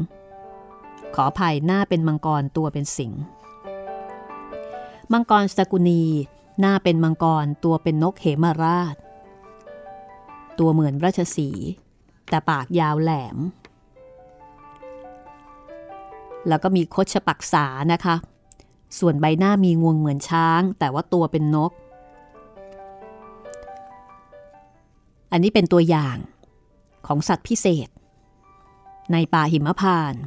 [1.16, 3.12] ขออภัยหน้าเป็นมังกรตัวเป็นสิง
[5.12, 6.04] มังกรสกุณี
[6.60, 8.96] หน้าเป็นมังกรตัวเป็นนกเหมราช
[10.60, 11.50] ตัวเหมือนราชสี
[12.30, 13.38] แต่ปากยาวแหลม
[16.48, 18.16] แล้วก็มีคดชปักษานะคะ
[19.00, 21.72] ส่วนใบหน้ามีงวงเหมือนช้าง แต่ว่าตัวเป็นนก
[25.32, 26.18] อันนี้เป็นตัวอย่าง
[27.08, 27.90] ของสัตว์พิเศษ
[29.12, 30.22] ในป่าหิมพานต์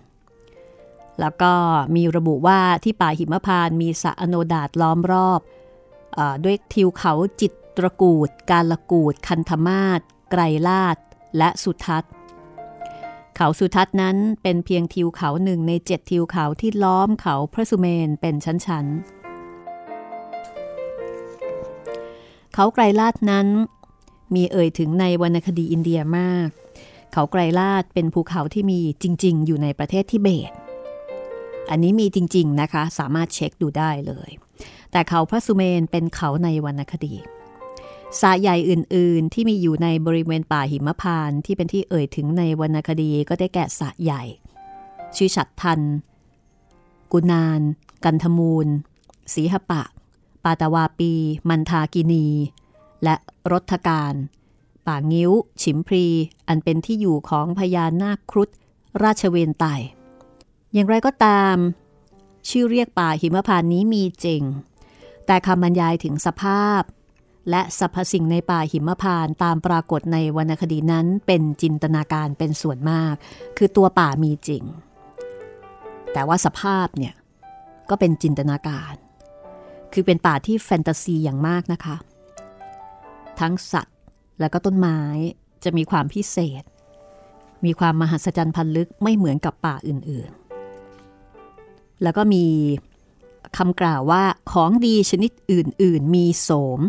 [1.20, 1.52] แล้วก็
[1.96, 5.40] มีระบุว่าที่ป่าหิมพานต์มีสระอโนดาตล้อมรอบ
[6.18, 10.00] อด้วยทิวเขาจิตตรกูด การละกูด คันธมาศ
[10.30, 10.96] ไกรลาด
[11.38, 12.12] และสุทัศน์
[13.36, 18.94] เขาสุทัศน์นั้นเป็นเพียงทิวเขาหนึ่งในเจ็ดทิวเขาที่ล้อมเขาพระสุเมนเป็นชั้นๆ
[22.54, 23.46] เขาไกรลาดนั้น
[24.34, 26.48] มีเอ่ยถึงในวรรณคดีอินเดียมาก
[27.12, 30.52] เขาไกรลาดเป็นภูเขาที่มีจริง ๆ อยู่ในประเทศทิเบต
[31.70, 34.30] อันนี้มีจริง ๆ นะคะ สามารถเช็คดูได้เลย
[34.92, 37.14] แต่เขาพระสุเมนเป็นเขาในวรรณคดี
[38.20, 44.22] สาใหญ่อื่น ๆ ที่มีอยู่ในบริเวณป่าหิมพานที่เป็นที่เอ่ยถึงในวรรณคดีก็ได้แก่สระใหญ่
[45.16, 45.80] ชื่อฉัดทัน
[47.12, 47.60] กุนาน
[48.04, 48.66] กันธมูล
[49.34, 49.82] สีหปะ
[50.44, 51.12] ปาตาวาปี
[51.48, 52.26] มันทากินี
[53.04, 53.14] และ
[53.52, 54.14] รถการ
[54.86, 55.30] ป่างิ้ว
[55.62, 56.06] ฉิมพรี
[56.48, 58.48] อันเป็นที่อยู่ของพญานาคครุฑ
[59.02, 59.64] ราชเวนไต
[60.72, 61.56] อย่างไรก็ตาม
[62.48, 64.42] ชื่อเรียกป่าหิมพานนี้มีจริง
[65.26, 66.82] แต่คำบรรยายถึงสภาพ
[67.50, 73.14] และสรรพสิ่งในป่าหิมพานตามปรากฏในวรรณคดีนั้นเป็นจินตนาการเป็นส่วนมาก
[73.56, 74.64] คือตัวป่ามีจริง
[76.12, 77.14] แต่ว่าสภาพเนี่ย
[77.90, 78.94] ก็เป็นจินตนาการ
[79.92, 81.96] คือเป็นป่าที่แฟนตาซีอย่างมากนะคะ
[83.40, 83.96] ทั้งสัตว์
[84.40, 85.00] และก็ต้นไม้
[85.64, 86.62] จะมีความพิเศษ
[87.64, 92.44] มีความมหัศจรรย์พันลึกไม่เหมือนกับป่าอื่นๆ แล้วก็มี
[93.56, 96.80] คำกล่าวว่าของดีชนิดอื่น ๆ มีโสม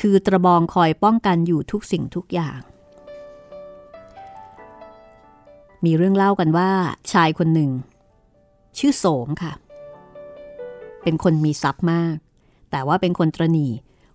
[0.00, 2.60] คือตะบองคอยป้องกันอยู่ทุกสิ่งทุกอย่าง
[5.84, 6.70] มีเรื่องเล่ากันว่า
[7.12, 7.70] ชายคนหนึ่ง
[8.78, 9.52] ชื่อโสมค่ะ
[11.02, 12.16] เป็นคนมีทรัพย์มาก
[12.70, 13.68] แต่ว่าเป็นคนตรณี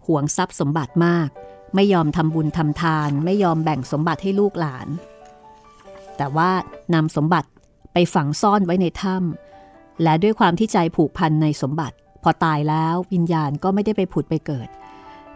[0.07, 1.29] ห่วงทรัพย์สมบัติมาก
[1.75, 4.87] ไม่ยอมทำบุญทำทาน ไม่ยอมแบ่งสมบัติให้ลูกหลาน
[6.17, 6.49] แต่ว่า
[6.93, 7.49] นำสมบัติ
[7.93, 14.67] ไปฝังซ่อนไว้ในถ้ำและด้วยความที่ใจผูกพันในสมบัติ พอตายแล้ววิญญาณก็ไม่ได้ไปผุดไปเกิด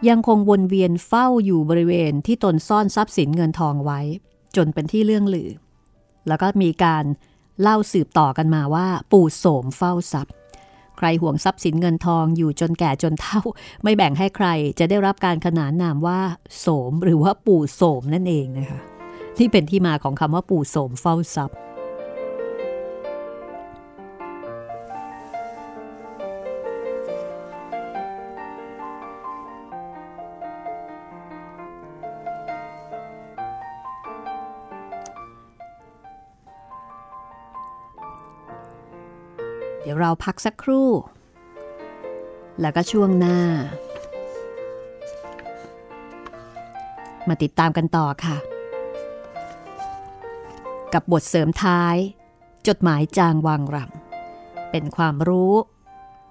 [0.08, 4.00] ยังคงวนเวียนเฝ้าอยู่บริเวณที่ตนซ่อนทรัพย์สินเงินทองไว้
[4.56, 5.50] จนเป็นที่เรื่องลือ
[6.28, 7.04] แล้วก็มีการ
[7.62, 10.34] เล่าสืบต่อกันมาว่า ปู่โสมเฝ้าทรัพย์
[10.98, 13.40] ใครห่วงทรัพย์สินเงินทองอยู่จนแก่จนเฒ่า
[13.82, 16.20] ไม่แบ่งให้ใครจะได้รับการขนานนามว่า
[16.58, 18.80] โสมหรือว่าปู่โสมนั่นเองนะคะ
[19.36, 21.56] ที่เป็นที่มาของคำว่าปู่โสมเฝ้าทรัพย์
[39.84, 40.90] เดี๋ยวเราพักสักครู่
[42.60, 43.38] แล้วก็ช่วงหน้า
[47.28, 48.36] มาติดตามกันต่อค่ะ
[50.94, 51.96] กับบทเสริมท้าย
[52.68, 55.54] จดหมายจางวางรำเป็นความรู้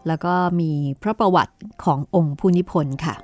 [0.07, 3.15] แล้วก็มีพระประวัติขององค์ผู้นิพนธ์ค่ะ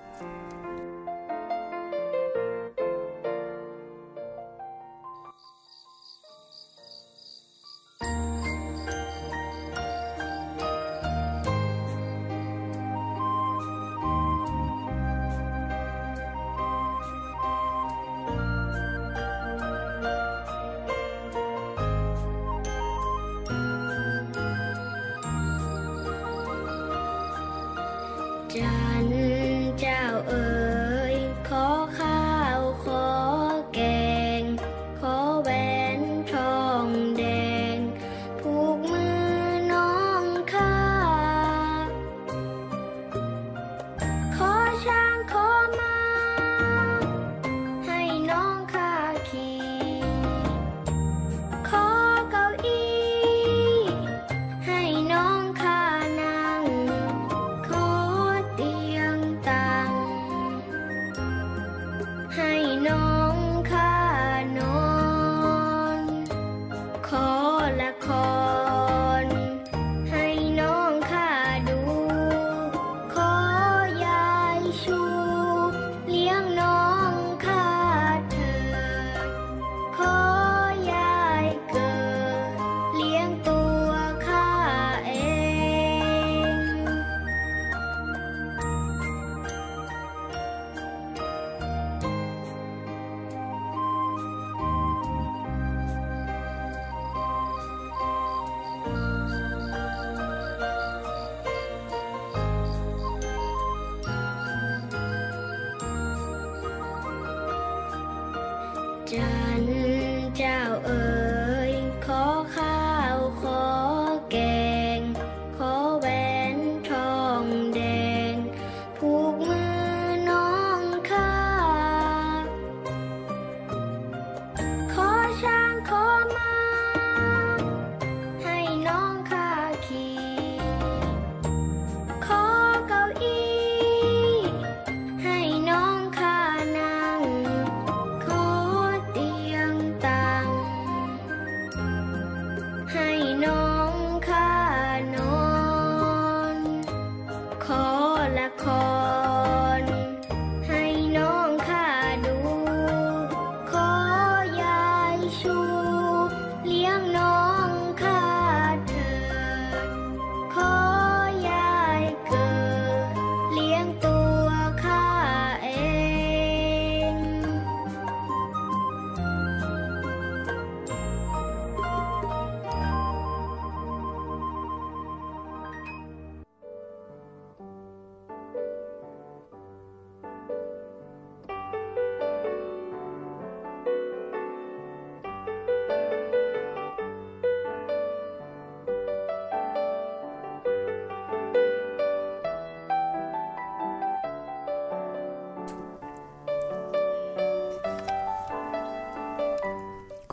[109.12, 109.39] down.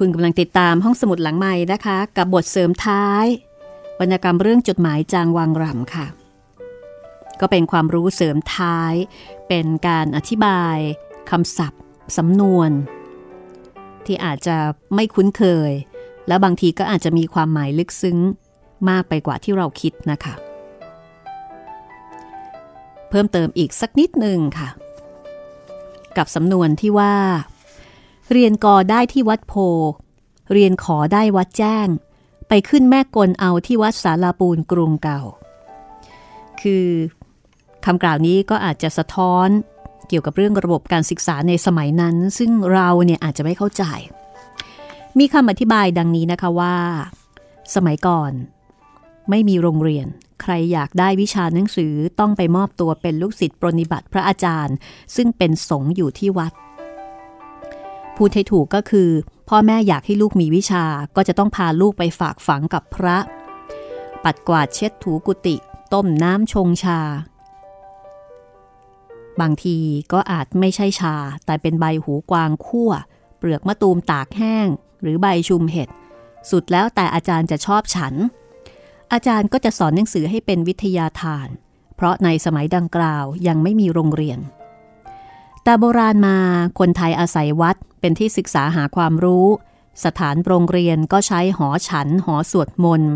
[0.06, 3.26] คุณกำลังติดตามห้องสมุดหลังใหม่นะคะ กับบทเสริมท้าย
[4.00, 6.06] วรรณกรรมเรื่องจดหมายจางวังรำค่ะ
[7.40, 8.94] ก็เป็นความรู้เสริมท้าย
[9.48, 10.76] เป็นการอธิบาย
[11.30, 11.82] คำศัพท์
[12.16, 12.70] สำนวน
[14.06, 14.56] ที่อาจจะ
[14.94, 15.72] ไม่คุ้นเคย
[16.28, 18.18] และบางทีก็อาจจะมีความหมายลึกซึ้ง
[18.88, 20.34] มากไปกว่าที่เราคิดนะคะ
[23.10, 24.68] เพิ่มเติมอีกสักนิดหนึ่งค่ะ
[26.16, 27.14] กับสำนวนที่ว่า
[28.32, 29.54] เรียนกอได้ที่วัดโพ
[30.52, 31.88] เรียนขอได้วัดแจ้ง
[32.48, 35.22] ไปขึ้นแม่กลเอาที่วัดสาลาปูนกรุงเก่า
[36.60, 36.86] คือ
[37.84, 39.48] คำกล่าวนี้ก็อาจจะสะท้อน
[40.08, 43.84] เกี่ยวกับเรื่องระบบการศึกษาในสมัยนั้น ซึ่งเราเนี่ยอาจจะไม่เข้าใจ
[45.18, 46.76] มีคำอธิบายดังนี้นะคะว่า
[47.74, 48.32] สมัยก่อน
[49.30, 50.06] ไม่มีโรงเรียน
[50.42, 54.76] ใครอยากได้วิชาหนังสือต้องไปมอบตัวเป็นลูกศิษย์ปรนิบัติพระอาจารย์
[55.16, 56.52] ซึ่งเป็นสงฆ์อยู่ที่วัด
[58.16, 59.10] พูดให้ถูกก็คือ
[59.48, 60.84] พ่อแม่อยากให้ลูกมีวิชา
[61.16, 63.16] ก็จะต้องพาลูกไปฝากฝังกับพระ
[64.24, 65.56] ปัดกวาดเช็ดถูกุฏิ
[65.92, 67.00] ต้มน้ำชงชา
[69.40, 69.78] บางที
[70.12, 72.90] ก็อาจไม่ใช่ชา แต่เป็นใบหูกวางคั่ว
[73.38, 74.68] เปลือกมะตูมตากแห้ง
[75.02, 75.88] หรือใบชุมเห็ด
[76.50, 78.14] สุดแล้วแต่อาจารย์จะชอบฉัน
[79.12, 81.48] อาจารย์ก็จะสอนหนังสือให้เป็นวิทยาทาน
[81.96, 84.38] เพราะในสมัยดังกล่าวยังไม่มีโรงเรียน
[85.68, 86.38] แต่โบราณมา
[86.78, 89.46] คนไทยอาศัยวัดเป็นที่ศึกษาหาความรู้
[90.04, 93.12] สถานโรงเรียนก็ใช้หอฉันหอสวดมนต์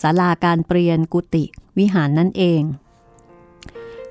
[0.00, 1.44] ศาลาการเปลี่ยนกุฏิ
[1.78, 2.62] วิหารนั่นเอง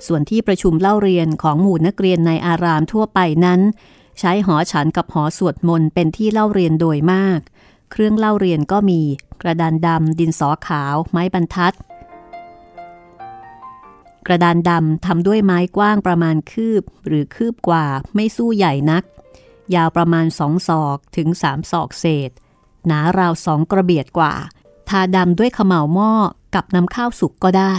[0.06, 3.62] ส่วนที่ประชุมเล่าเรียนของหมู่นักเรียนในอารามทั่วไปนั้น
[4.19, 7.39] ใช้หอฉันกับหอสวดมนต์เป็นที่เล่าเรียนโดยมาก
[7.91, 9.02] เครื่องเล่าเรียนก็มี
[9.41, 11.74] กระดานดำดินสอขาว ไม้บรรทัด
[14.27, 19.03] กระดานดำทำด้วยไม้กว้างประมาณคืบ หรือคืบกว่าไม่สู้ใหญ่นัก
[19.75, 22.31] ยาวประมาณสองศอกถึงสามศอกเศษ
[22.88, 24.33] หนาราวสองกระเบียดกว่า
[24.89, 26.12] ทาดำด้วยขมเหลาหม้อ
[26.55, 27.75] กับน้ำข้าวสุกก็ได้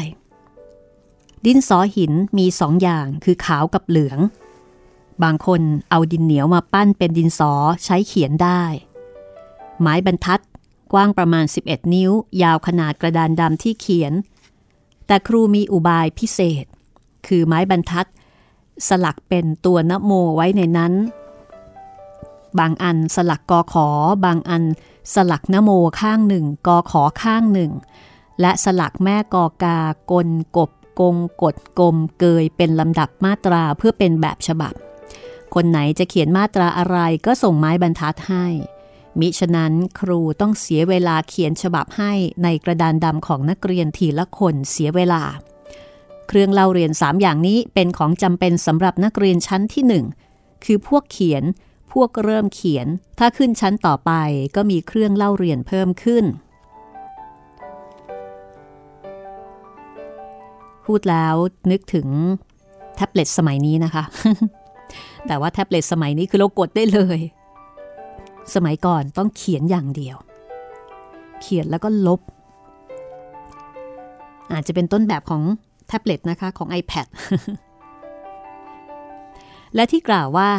[1.45, 4.19] ดินสอหินมีสองอย่างคือขาวกับเหลือง
[5.23, 7.53] บางคนเอาดินเหนียวมาปั้นเป็นดินสอ
[7.85, 8.63] ใช้เขียนได้
[9.81, 10.41] ไม้บรรทัด
[10.93, 14.13] กว้างประมาณ 11 นิ้ว ยาวขนาดกระดานดำที่เขียน
[15.07, 16.65] แต่ครูมีอุบายพิเศษ
[17.27, 18.07] คือไม้บรรทัด
[18.89, 20.93] สลักเป็นตัวนโมไว้ในนั้น
[22.59, 23.89] บางอันสลักกอขอ
[24.25, 24.65] บางอัน
[25.15, 27.73] สลักนโมข้างหนึ่งกอขอข้างหนึ่ง
[28.41, 29.79] และสลักแม่กอกา
[30.13, 34.75] กลกบกงกดกลมเกยเป็นลำดับมาตราเพื่อเป็นแบบฉบับ
[35.55, 38.47] คนไหนจะเขียนมาตราอะไรก็ส่งไม้บรรทัดให้
[39.21, 42.13] มิฉะนั้นครูต้องเสียเวลาเขียนฉบับให้
[42.43, 45.23] ในกระดานดำของนักเรียนทีละคนเสียเวลา
[46.29, 51.43] เครื่องเล่าเรียน3อย่างนี้เป็นของจำเป็นสำหรับนักเรียนชั้นที่1คือพวกเขียน
[51.93, 52.87] พวกเริ่มเขียน
[53.19, 54.13] ถ้าขึ้นชั้นต่อไป
[54.57, 56.25] ก็มีเครื่องเล่าเรียนเพิ่มขึ้น
[60.85, 61.35] พูดแล้ว
[61.71, 62.09] นึกถึง
[62.97, 64.05] แท็บเล็ตสมัยนี้นะคะ
[65.27, 67.21] แต่ว่าแท็บเล็ตสมัยนี้คือเรากดได้เลย
[68.55, 70.17] สมัยก่อนต้องเขียนอย่างเดียว
[71.41, 72.21] เขียนแล้วก็ลบ
[74.53, 75.43] อาจจะเป็นต้นแบบของ
[75.89, 77.07] แท็บเล็ตนะคะของ iPad
[79.75, 80.51] และที่กล่าวว่า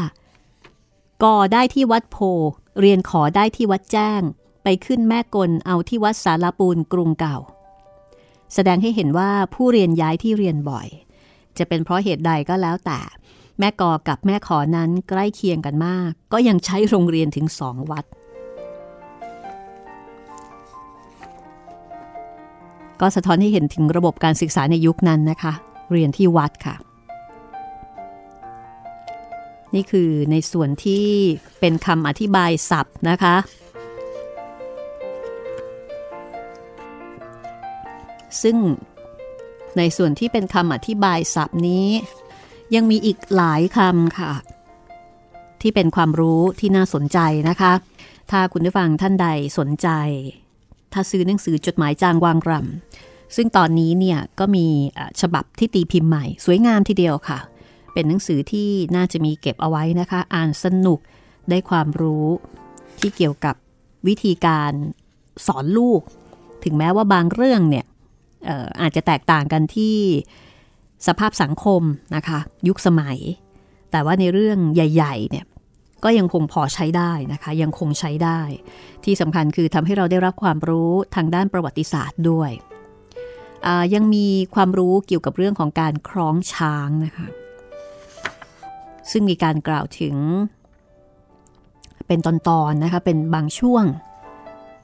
[1.24, 2.18] ก่อได้ที่วัดโพ
[2.80, 4.22] เรียนขอได้ที่วัดแจ้ง
[4.64, 7.38] ไปขึ้นแม่กลเอาที่วัดสารปูนกรุงเก่า
[8.54, 10.88] แสดงให้เห็นว่าผู้เรียนย้ายที่เรียนบ่อย
[11.58, 13.00] จะเป็นเพราะเหตุใดก็แล้วแต่
[13.60, 18.06] แม่กอกับแม่ขอนั้นใกล้เคียงกันมาก ก็ยังใช้โรงเรียนถึงสองวัด
[23.02, 25.54] ก็สะท้อนให้เห็นถึงระบบการศึกษาในยุคนั้นนะคะ
[25.92, 26.76] เรียนที่วัดค่ะ
[29.76, 31.06] นี่คือในส่วนที่
[31.60, 33.36] เป็นคำอธิบายศัพท์นะคะ
[38.42, 38.58] ซึ่ง
[39.78, 41.88] ในส่วนที่เป็นคำอธิบายศัพท์นี้
[42.76, 44.34] ยังมีอีกหลายคำค่ะ
[45.62, 47.74] ที่เป็นความรู้ที่น่าสนใจนะคะ
[48.32, 49.90] ถ้าคุณผู้ฟังท่านใดสนใจ
[50.94, 54.68] ถ้าซื้อหนังสือจดหมายจางวางรำซึ่งตอนนี้เนี่ยก็มี
[55.22, 57.40] ฉบับที่ตีพิมพ์ใหม่ สวยงามทีเดียวค่ะ
[57.94, 61.00] เป็นหนังสือที่น่าจะมีเก็บเอาไว้นะคะ อ่านสนุก
[61.50, 62.28] ได้ความรู้
[63.00, 63.56] ที่เกี่ยวกับ
[64.08, 64.72] วิธีการ
[65.48, 66.02] สอนลูก
[66.64, 67.86] ถึงแม้ว่าบางเรื่องเนี่ย
[68.82, 69.98] อาจจะแตกต่างกันที่
[71.08, 71.82] สภาพสังคม
[72.16, 73.18] นะคะ ยุคสมัย
[73.92, 75.46] แต่ว่าในเรื่องใหญ่ๆเนี่ย
[76.04, 78.42] ก็ยังคงพอใช้ได้นะคะ ยังคงใช้ได้
[79.04, 82.52] ที่สำคัญคือทำให้เราได้รับความรู้ทางด้านประวัติศาสตร์ด้วย
[83.94, 87.28] ยังมีความรู้เกี่ยวกับเรื่องของการคล้องช้างนะคะ
[89.12, 90.16] ซึ่งมีการกล่าวถึง
[92.08, 93.84] เป็นตอนๆนนะคะเป็นบางช่วง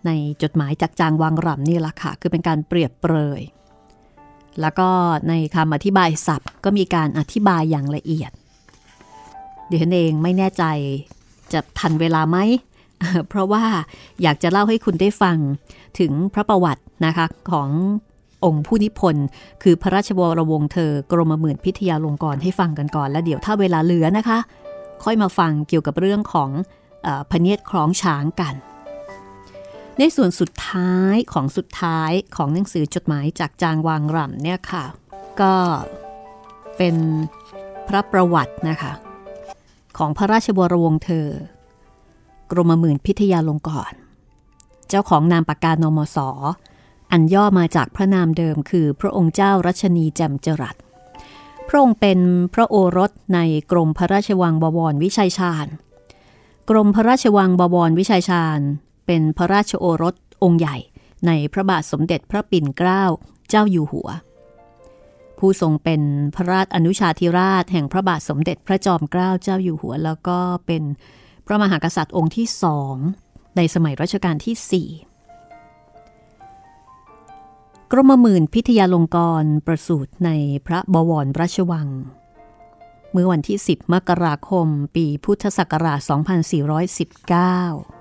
[0.05, 3.41] ในจดหมายจากจางวางรำนี่แหละค่ะ คือเป็นการเปรียบเปรย
[4.61, 4.87] แล้วก็
[5.29, 8.31] ในคำอธิบายศัพท์ ก็มีการอธิบายอย่างละเอียด
[9.67, 10.63] เดี๋ยวนเองไม่แน่ใจ
[11.53, 12.37] จะทันเวลาไหม
[13.29, 13.63] เพราะว่า
[14.21, 15.37] อยากจะเล่าให้คุณได้ฟัง
[15.99, 17.69] ถึงพระประวัตินะคะของ
[18.45, 19.25] องค์ผู้นิพนธ์
[19.63, 24.37] คือพระราชวรวงศ์เธอกรมหมื่นพิทยาลงกรให้ฟังกันก่อน แล้วเดี๋ยวถ้าเวลาเหลือนะคะ
[25.03, 26.49] ค่อยมาฟังเกี่ยวกับเรื่องของ
[27.31, 28.53] พเนียดคล้องช้างกัน
[29.99, 34.85] ในส่วนสุดท้ายของสุดท้ายของหนังสือจดหมายจากจางวางรำเนี่ยค่ะ
[35.41, 35.53] ก็
[36.77, 36.95] เป็น
[37.87, 38.93] พระประวัตินะคะ
[39.97, 41.27] ของพระราชบวรวงศ์เธอ
[42.51, 43.93] กรมหมื่นพิทยาลงกร
[44.89, 46.17] เจ้าของนามปากกานมส
[47.11, 50.75] อันย่อมาจากพระนามเดิมคือพระองค์เจ้ารัชนีแจ่มจรัส
[51.67, 52.19] พระองค์เป็น
[52.53, 53.39] พระโอรสใน
[53.71, 55.67] กรมพระราชวังบวรวิชัยชาญ
[56.69, 58.61] กรมพระราชวังบวรวิชัยชาญ
[59.13, 60.77] เป็นพระราชโอรสองค์ใหญ่
[61.27, 63.03] ในพระบาทสมเด็จพระปิ่นเกล้า
[63.49, 64.09] เจ้าอยู่หัว
[65.37, 66.01] ผู้ทรงเป็น
[66.35, 70.83] พระราชอนุชาธิราชแห่งพระบาทสมเด็จพระจอมเกล้าเจ้าอยู่หัว แล้วก็เป็น
[71.45, 72.95] พระมหากษัตริย์องค์ที่สอง
[73.57, 74.89] ในสมัยรัชกาลที่สี่
[77.91, 80.29] กรมหมื่นพิทยาลงกรประสูติใน
[80.67, 81.87] พระบวรราชวัง
[83.11, 85.99] เมื่อวันที่ 10 มกราคม ปีพุทธศักราช
[87.99, 88.00] 2419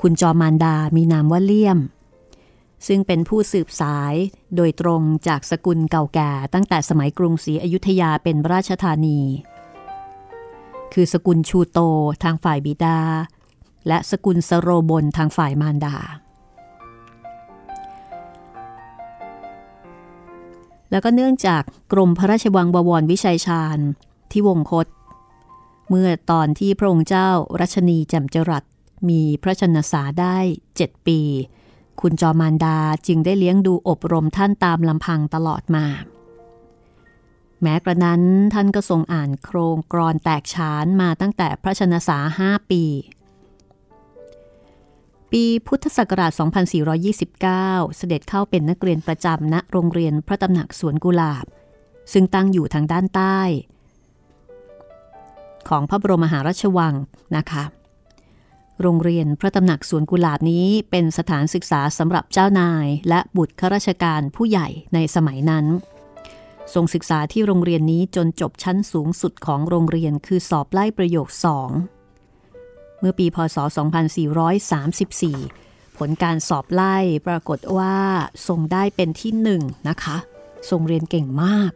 [0.00, 1.78] คุณจอมานดามีนามว่าเลี่ยม
[2.86, 4.14] ซึ่งเป็นผู้สืบสาย
[4.56, 9.20] โดยตรงจากสกุลเก่าแก่ตั้งแต่สมัยกรุงศรีอยุธยาเป็นราชธานี
[10.92, 11.78] คือสกุลชูโต
[12.22, 12.98] ทางฝ่ายบิดา
[13.88, 15.96] และสกุลสโรบนทางฝ่ายมารดา
[20.90, 23.78] แล้วก็เนื่องจากกรมพระราชวังบวรวิชัยชาญ
[24.30, 24.86] ที่วงคต
[25.88, 27.28] เมื่อตอนที่พระองค์เจ้า
[27.60, 28.64] รัชนีแจ่มจรัส
[29.08, 30.36] มีพระชนสาได้
[30.74, 31.20] 7ปี
[32.00, 35.86] คุณจอมานดาจึงได้เลี้ยงดูอบรมท่านตามลำพังตลอดมา
[37.62, 38.22] แม้กระนั้น
[38.54, 42.82] ท่านก็ทรงอ่านโครงกรอนแตกฉานมาตั้งแต่พระชนสาห้าปี
[45.32, 46.32] ปีพุทธศักราช
[46.94, 51.46] 2429 เสด็จเข้าเป็นนักเรียนประจำณโรงเรียนพระตำหนักสวนกุหลาบ
[52.12, 53.40] ซึ่งตั้งอยู่ทางด้านใต้
[55.68, 56.94] ของพระบรมมหาราชวัง
[57.36, 57.62] นะคะ
[58.82, 65.66] โรงเรียนพระตำหนักสวนกุหลาบนี้เป็นสถานศึกษาสำหรับเจ้านาย และบุตรข้าราชการผู้ใหญ่ในสมัยนั้น
[66.74, 71.70] ทรงศึกษาที่โรงเรียนนี้จนจบชั้นสูงสุดของโรงเรียนคือสอบไล่ประโยคสอง
[73.00, 73.56] เมื่อปีพศ
[74.98, 76.96] 2434 ผลการสอบไล่
[77.26, 77.96] ปรากฏว่า
[78.48, 80.16] ทรงได้เป็นที่หนึ่งนะคะ
[80.70, 81.72] ทรงเรียนเก่งมาก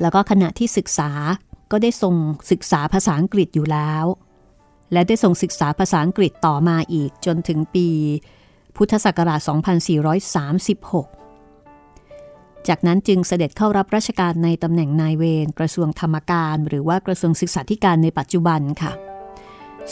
[0.00, 1.10] แล้วก็ขณะที่ศึกษา
[1.70, 2.14] ก็ได้ทรง
[2.50, 4.04] ศึกษาภาษาอังกฤษอยู่แล้ว
[4.92, 7.88] และได้ส่งศึกษาภาษาอังกฤษต่อมาอีกจนถึงปี
[8.76, 9.52] พุทธศักราช 2436
[12.68, 18.92] จากนั้นจึงเสด็จเข้ารับราชการในตำแหน่งนายเวรกระทรวงธรรมการ หรือว่ากระทรวงศึกษาธิการในปัจจุบันค่ะ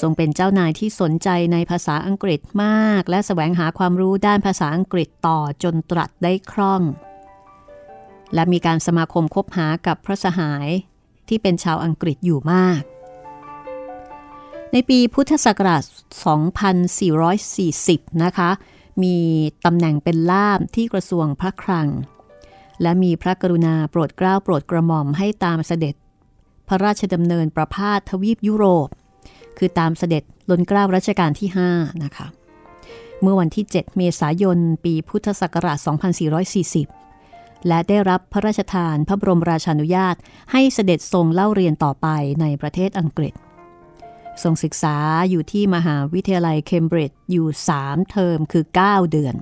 [0.00, 6.82] ทรงเป็นเจ้านายที่สนใจในภาษาอังกฤษมาก และสแสวงหาความรู้ด้านภาษาอังกฤษต่อจนตรัสได้คล่อง
[8.34, 10.68] และมีการสมาคมคบหากับพระสหาย
[11.28, 12.82] ที่เป็นชาวอังกฤษอยู่มาก
[14.72, 15.84] ในปีพุทธศักราช
[17.42, 18.50] 2440 นะคะ
[19.02, 19.16] มี
[19.64, 21.88] ตำแหน่งเป็นล่ามที่กระทรวงพระคลัง
[22.82, 25.94] และมีพระกรุณาโปรดเกล้าโปรดกระหม่อมให้ตามเสด็จ
[26.68, 28.88] พระราชดำเนินประพาสทวีปยุโรป
[29.58, 32.26] คือตามเสด็จล้นเกล้ารัชกาลที่ 5 นะคะ
[33.20, 35.78] เมื่อวันที่ 7 เมษายน ปีพุทธศักราช
[36.92, 40.16] 2440 และได้รับพระราชทานพระบรมราชานุญาต
[40.52, 42.06] ให้เสด็จทรงเล่าเรียนต่อไป
[42.40, 43.34] ในประเทศอังกฤษ
[44.42, 44.96] ทรงศึกษา
[45.30, 47.46] อยู่ที่มหาวิทยาลัยเคมบริดจ์อยู่
[47.78, 49.34] 3 เทอมคือ 9 เดือน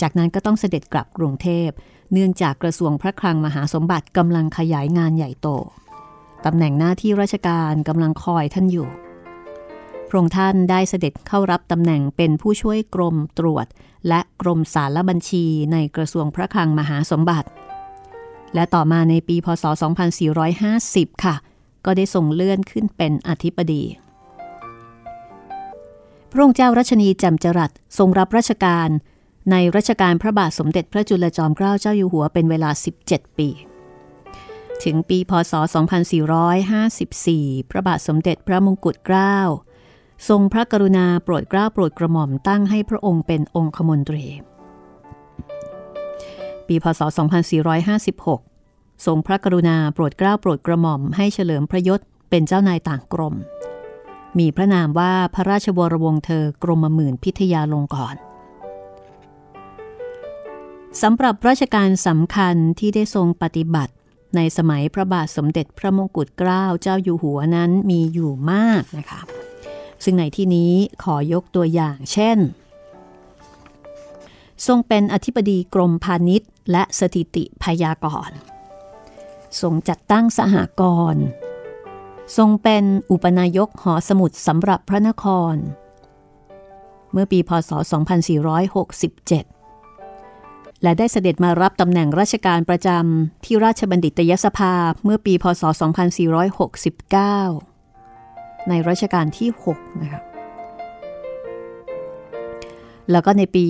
[0.00, 1.68] จากนั้นก็ต้องเสด็จกลับกรุงเทพ
[2.12, 5.48] เนื่องจากกระทรวงพระคลังมหาสมบัติกำลังขยายงานใหญ่โต
[6.44, 8.88] ตำแหน่งหน้าที่ราชการกำลังคอยท่านอยู่
[10.08, 13.66] พระองค์ท่านได้เสด็จเข้ารับตำแหน่งเป็นผู้ช่วยกรมตรวจ
[14.08, 17.48] และกรมสารบัญชีในกระทรวงพระคลังมหาสมบัติ
[18.54, 19.64] และต่อมาในปีพศ
[20.44, 21.34] 2450 ค่ะ
[21.86, 23.84] ก็ได้ส่งเลื่อนขึ้นเป็นอธิบดี
[26.30, 28.88] พระองค์เจ้ารัชนีแจ่มจรัสทรงรับราชการ
[29.50, 32.70] ในรัชกาลพระบาทสมเด็จพระจุลจอมเกล้าเจ้าอยู่หัวเป็นเวลา
[33.04, 33.48] 17 ปี
[34.84, 35.52] ถึงปีพศ
[36.76, 39.36] 2454 พระบาทสมเด็จพระมงกุฎเกล้า
[40.28, 44.24] ทรงพระกรุณาโปรดเกล้าโปรดกระหม่อมตั้งให้พระองค์เป็นองคมนตรี
[46.66, 47.00] ปีพศ
[47.76, 48.55] 2456
[49.04, 53.34] ทรงพระกรุณาโปรดเกล้าโปรดกระหม่อมให้เฉลิมพระยศเป็นเจ้านายต่างกรม
[54.38, 58.20] มีพระนามว่าพระราชวรวงเธอกรมหมื่นพิทยาลงกรณ์
[61.02, 63.92] สำหรับราชการสำคัญที่ได้ทรงปฏิบัติ
[64.36, 69.20] ในสมัยพระบาทสมเด็จพระมงกุฎเกล้าเจ้าอยู่หัวนั้นมีอยู่มากนะคะ
[70.04, 70.72] ซึ่งในที่นี้
[71.02, 72.38] ขอยกตัวอย่างเช่น
[74.66, 78.36] ทรงเป็นอธิบดีกรมพาณิชย์ และสถิติพยากรณ์
[79.62, 80.82] ทรงจัดตั้งสหก
[81.14, 81.24] รณ์
[82.36, 85.54] ทรงเป็นอุปนายกหอสมุดสำหรับพระนคร
[87.12, 87.86] เมื่อปีพศ 2467
[90.82, 95.62] และได้เสด็จมารับตำแหน่งราชการประจำที่ราชบัณฑิตยสภาเมื่อปีพศ
[97.36, 100.22] 2469 ในรัชกาลที่ 6 นะคะ
[103.10, 103.66] แล้วก็ในปี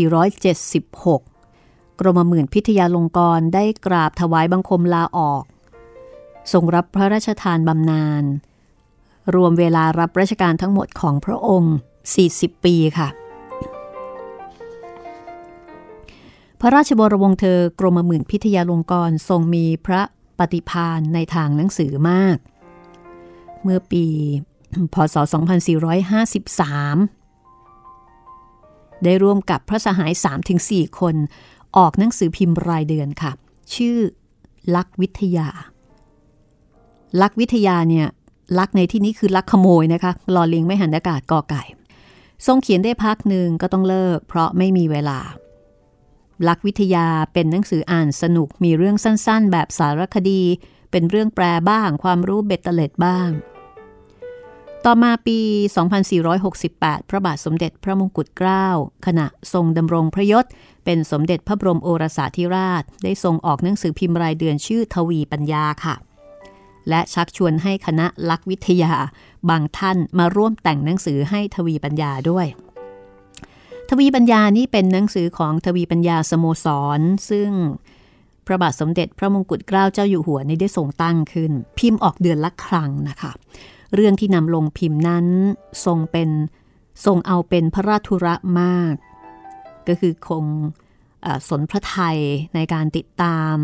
[0.00, 1.29] 2476
[2.00, 5.42] กรมหมื่นพิทยาลงกรได้กราบถวายบังคมลาออก
[6.52, 8.24] ทรงรับพระราชทานบำนาญ
[9.34, 11.74] รวมเวลารับราชการทั้งหมดของพระองค์
[12.20, 13.08] 40 ปีค่ะ
[16.60, 20.02] พระราชบรวงเธอกรมหมื่นพิทยาลงกรทรงมีพระ
[20.38, 22.36] ปฏิพานในทางหนังสือมาก
[23.62, 24.04] เมื่อปี
[24.94, 25.28] พศ 2453
[29.04, 30.12] ได้ร่วมกับพระสหาย
[30.56, 31.14] 3-4 คน
[31.76, 33.32] ออกหนังสือพิมพ์รายเดือนค่ะ
[33.74, 33.98] ชื่อ
[34.76, 35.48] ลักวิทยา
[37.22, 38.06] ลักวิทยาเนี่ย
[38.58, 41.62] ลักในที่นี้คือลักขโมยนะคะลอลิงไม่หันอากาศกอไก่
[42.46, 45.18] ทรงเขียนได้พักหนึ่งก็ต้องเลิก เพราะไม่มีเวลา
[46.48, 50.42] ลักวิทยาเป็นหนังสืออ่านสนุกมีเรื่องสั้นๆ แบบสารคดี
[50.90, 53.28] เป็นเรื่องแปลบ้าง ความรู้เบ็ดเตล็ดบ้าง
[54.86, 55.38] ต่อมาปี
[56.24, 58.66] 2468 พระบาทสมเด็จพระมงกุฎเกล้า
[59.06, 60.44] ขณะทรงดำรงพระยศ
[60.84, 65.94] เป็นสมเด็จพระบรมโอรสาธิราช ได้ทรงออกหนังสือพิมพ์รายเดือนชื่อทวีปัญญาค่ะ
[66.88, 68.92] และชักชวนให้คณะลักวิทยา
[69.50, 72.46] บางท่านมาร่วมแต่งหนังสือให้ทวีปัญญาด้วย
[73.90, 76.66] ทวีปัญญานี่เป็นหนังสือของทวีปัญญาสโมส
[76.98, 77.00] ร
[77.30, 77.50] ซึ่ง
[78.46, 83.32] พระบาทสมเด็จพระมงกุฎเกล้าเจ้าอยู่หัวนี่ได้ทรงตั้งขึ้น พิมพ์ออกเดือนละครั้งนะคะ
[83.94, 85.26] เรื่องที่นำลงพิมพ์นั้น
[85.84, 86.30] ทรงเป็น
[87.04, 88.94] ทรงเอาเป็นพระราชุระมาก
[89.88, 90.44] ก็คือคง
[91.48, 92.18] สนพระไทย
[92.54, 93.56] ในการติดตาม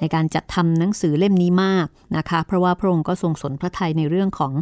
[0.00, 1.86] ในการจัดทำหนังสือเล่มนี้มาก
[2.16, 4.52] นะคะ เพราะว่าพระองค์ก็ทรงสนพระไทยในเรื่องของ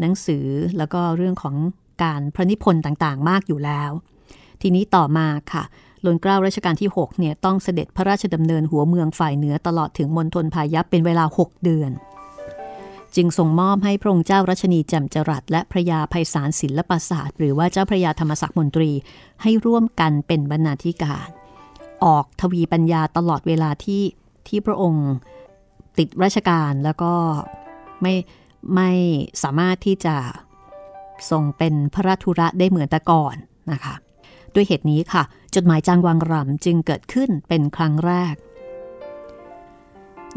[0.00, 0.46] หนังสือ
[0.78, 1.54] แล้วก็เรื่องของ
[2.04, 3.90] การพระนิพนธ์ต่างๆ มากอยู่แล้ว
[4.62, 5.64] ทีนี้ต่อมาค่ะ
[6.04, 11.90] ลนเกล้ารัชกาลที่6เนี่ยต้องเสด็จพระราชดำเนินหัวเมืองฝ่ายเหนือตลอดถึงมณฑลพายัพเป็นเวลา 6 เดือน
[13.16, 18.90] จึงส่งมอบให้พระองค์เจ้ารัชนีแจ่มจรัสและพระยาภัยสารศิลปศาสตร์ หรือว่าเจ้าพระยาธรรมศักดิ์มนตรี
[19.42, 21.28] ให้ร่วมกันเป็นบรรณาธิการ
[22.04, 24.02] ออกทวีปัญญาตลอดเวลาที่
[24.48, 25.06] ที่พระองค์
[25.98, 27.12] ติดราชการแล้วก็
[28.02, 28.14] ไม่
[28.74, 28.90] ไม่
[29.42, 30.16] สามารถที่จะ
[31.30, 33.34] ทรงเป็นพระราชุระได้เหมือนแต่ก่อน
[33.72, 33.94] นะคะ
[34.54, 35.22] ด้วยเหตุนี้ค่ะ
[35.54, 38.34] จดหมายจางวังรำจึงเกิดขึ้นเป็นครั้งแรก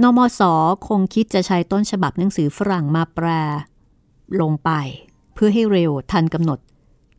[0.01, 0.41] นมส
[0.88, 3.28] คงคิดจะใช้ต้นฉบับหนังสือฝรั่งมาแปล
[4.41, 4.72] ลงไป
[5.34, 6.59] เพื่อให้เร็วทันกำหนด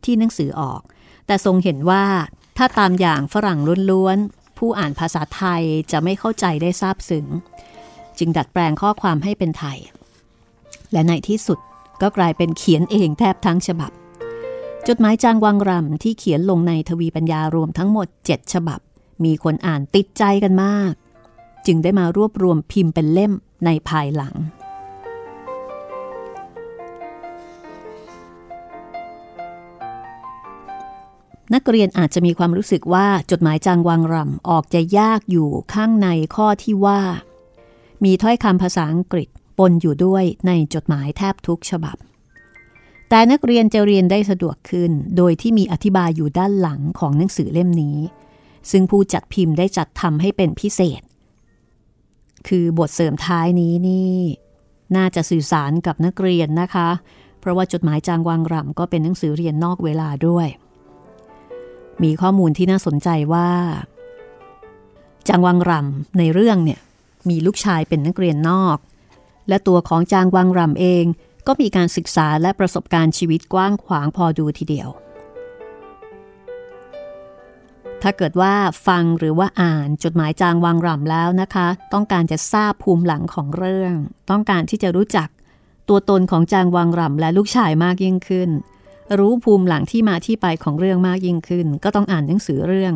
[0.04, 0.80] ที่หนังสือออก
[1.26, 2.04] แต่ทรงเห็นว่า
[2.56, 3.58] ถ้าตามอย่างฝรั่ง
[3.90, 7.26] ล้วนๆ ผู้อ่านภาษาไทยจะไม่เข้าใจได้ซาบซึ้ง
[8.18, 9.78] จึงดัดแปลงข้อความให้เป็นไทย
[10.92, 11.58] และในที่สุด
[12.02, 13.90] ก็กลายเป็นเขียนเองแทบทั้งฉบับ
[14.88, 18.80] จดหมายจางวังรำที่เขียนลงในทวีปัญญารวมทั้งหมด 7 ฉบับ
[19.24, 20.92] มีคนอ่านติดใจกันมาก
[21.66, 23.32] จึงได้มารวบรวมพิมพ์เป็นเล่ม
[23.64, 24.34] ในภายหลัง
[31.54, 37.00] นักเรียนอาจจะมีความรู้สึกว่าจดหมายจางวังรำออกจะยากอยู่ข้างในข้อที่ว่า
[38.04, 39.28] มีถ้อยคำภาษาอังกฤษ
[39.58, 41.98] ปนอยู่ด้วยในจดหมายแทบทุกฉบับ
[43.14, 47.98] แต่นักเรียนจะเรียนได้สะดวกขึ้น โดยที่มีอธิบายอยู่ด้านหลังของหนังสือเล่มนี้
[48.70, 51.02] ซึ่งผู้จัดพิมพ์ได้จัดทำให้เป็นพิเศษ
[52.48, 54.18] คือบทเสริมท้ายนี้นี่
[54.96, 56.88] น่าจะสื่อสารกับนักเรียนนะคะ
[57.40, 60.48] เพราะว่าจดหมายจางวางรำก็เป็นหนังสือเรียนนอกเวลาด้วย
[62.02, 63.50] มีข้อมูลที่น่าสนใจว่า
[65.28, 66.80] จางวังรำในเรื่องเนี่ย
[67.28, 68.76] มีลูกชายเป็นนักเรียนนอก
[69.48, 71.04] และตัวของจางวังรำเอง
[71.46, 74.90] ก็มีการศึกษาและประสบการณ์ชีวิตกว้างขวางพอดูทีเดียว
[78.02, 78.54] ถ้าเกิดว่า
[78.86, 83.94] ฟังหรือว่าอ่านจดหมายจางวังรำแล้วนะคะ ต้องการจะทราบภูมิหลังของเรื่อง
[84.30, 85.28] ต้องการที่จะรู้จัก
[85.88, 88.50] ตัวตนของจางวังรำและลูกชายมากยิ่งขึ้น
[89.18, 92.94] รู้ภูมิหลังที่มาที่ไปของเรื่องมากยิ่งขึ้น ก็ต้องอ่านหนังสือเรื่อง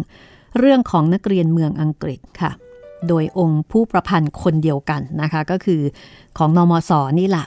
[0.59, 2.51] เรื่องของนักเรียนเมืองอังกฤษค่ะ
[3.09, 5.81] โดยองค์ผู้ประพันธ์คนเดียวกันนะคะ ก็คือ
[6.39, 7.47] ของนอมศนี่แหละ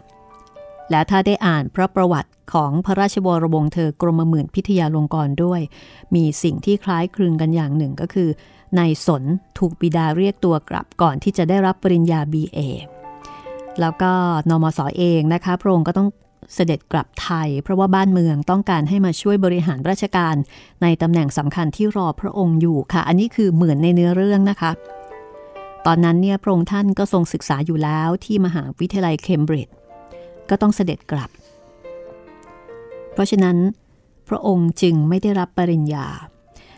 [0.92, 5.62] และถ้าได้อ่านพระประวัติของพระราชวรวงศ์เธอกรมหมื่นพิทยาลงกรด้วย
[6.16, 8.30] มีสิ่งที่คล้ายคลึงกันอย่างหนึ่งก็คือ
[8.80, 9.24] นายสน
[9.58, 12.60] ถูกบิดาเรียกตัวกลับก่อนที่จะได้รับปริญญา BA
[13.80, 14.12] แล้วก็
[14.50, 16.10] นมศอเองนะคะ พระองค์ก็ต้อง
[16.54, 20.36] เสด็จกลับไทย เพราะว่าบ้านเมืองต้องการให้มาช่วยบริหารราชการ
[20.82, 24.72] ในตำแหน่งสำคัญที่รอพระองค์อยู่ค่ะ อันนี้คือเหมือนในเนื้อเรื่องนะคะ
[25.86, 29.74] ตอนนั้นเนี่ยพระองค์ท่านก็ทรงศึกษาอยู่แล้วที่มหาวิทยาลัยเคมบริดจ์
[30.52, 31.30] ก็ต้องเสด็จกลับ
[33.14, 33.58] เพราะฉะนั้น
[34.30, 36.08] พระองค์จึงไม่ได้รับปริญญา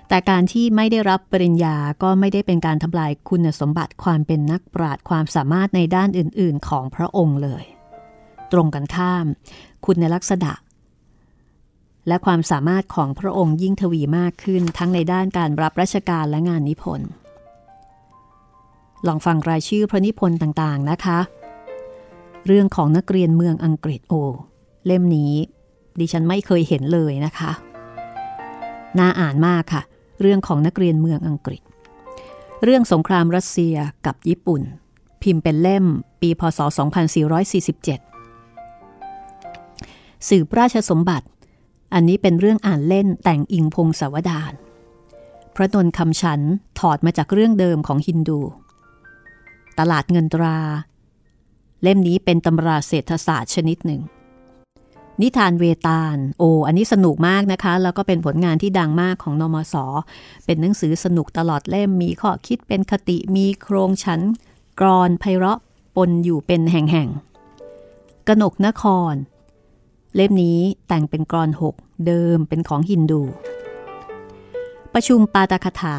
[0.09, 7.63] แต่การที่ไม่ได้รับปริญญาก็ไม่ได้เป็นการทำลายคุณสมบัติความเป็นนักปราชญ์ความสามารถในด้านอื่น ๆ ของพระองค์เลย
[8.51, 9.25] ตรงกันข้าม
[9.85, 10.51] คุณในลักษณะ
[12.07, 17.09] และความสามารถของพระองค์ยิ่งทวีมากขึ้นทั้งในด้านการรับราชการและงานนิพนธ์
[19.07, 21.19] ลองฟังรายชื่อพระนิพนธ์ต่างๆนะคะ
[22.47, 24.13] เรื่องของนักเรียนเมืองอังกฤษโอ
[24.85, 25.33] เล่มนี้
[25.99, 27.51] ดิฉันไม่เคยเห็นเลยนะคะ
[28.99, 29.81] น่าอ่านมากค่ะ
[30.21, 31.61] เรื่องของนักเรียนเมืองอังกฤษ
[32.63, 33.75] เรื่องสงครามรัสเซีย
[34.05, 34.61] กับญี่ปุ่น
[35.21, 35.85] พิมพ์เป็นเล่ม
[36.21, 36.67] ปีพศ 2447
[40.27, 41.27] สืบราชสมบัติ
[41.93, 44.53] อันนี้เป็นเรื่องอ่านเล่นแต่งอิงพงศาวดาร
[45.55, 46.41] พระนนคำฉัน
[46.79, 48.39] ถอดมาจากเรื่องเดิมของฮินดู
[49.79, 50.57] ตลาดเงินตรา
[51.83, 54.01] เล่มนี้เป็นตำราเศรษฐศาสตร์ชนิดหนึ่ง
[55.21, 59.75] นิทานเวตาล โอ อันนี้สนุกมากนะคะ แล้วก็เป็นผลงานที่ดังมากของนมส
[60.45, 64.21] เป็นหนังสือสนุกตลอดเล่ม มีข้อคิดเป็นคติ มีโครงฉัน
[64.79, 65.59] กรอนไพเราะ
[65.95, 69.15] ปนอยู่เป็นแห่งๆกนกนคร
[70.15, 71.75] เล่มนี้แต่งเป็นกรอนหก
[72.05, 73.21] เดิมเป็นของฮินดู
[74.93, 75.95] ประชุมปาตคถา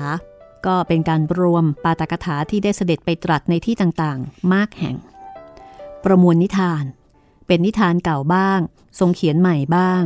[0.67, 4.97] ก็เป็นการรวมปาตกถาที่ได้เสด็จไปตรัสในที่ต่างๆ มากแห่ง
[6.05, 6.85] ประมวลนิทาน
[7.47, 8.61] เป็นนิทานเก่าบ้าง
[8.99, 10.03] ทรงเขียนใหม่บ้าง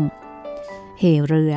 [0.98, 1.54] เฮเรือ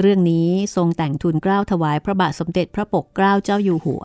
[0.00, 4.04] เรื่องนี้ทรงแต่งทุนเกล้าถวายพระบาทสมเด็จพระปกเกล้าเจ้าอยู่หัว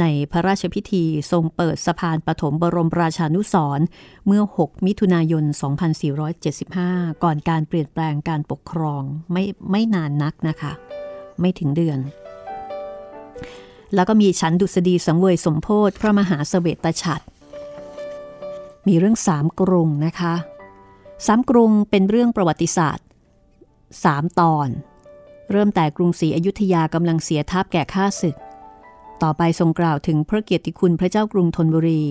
[0.00, 3.80] ในพระราชพิธีทรงเปิดสะพานปฐมบรมราชานุสร
[4.26, 5.44] เมื่อ 6 มิถุนายน
[6.54, 9.02] 2475 ก่อนการเปลี่ยนแปลงการปกครอง
[9.32, 10.72] ไม่ไม่นานนักนะคะ
[11.40, 11.98] ไม่ถึงเดือน
[13.94, 17.24] แล้วก็มีฉันดุษฎีสังเวยสมโพธพระมหาสเสวตฉัตร
[18.88, 20.34] มีเรื่องสามกรุงนะคะ
[21.26, 23.06] สามกรุงเป็นเรื่องประวัติศาสตร์
[24.04, 24.68] สามตอน
[25.50, 28.36] เริ่มแต่กรุงศรีอยุธยากำลังเสียทัพแก่ข้าศึก
[29.22, 32.04] ต่อไปทรงกล่าวถึงพระเกียรติคุณพระเจ้ากรุงธนบุรี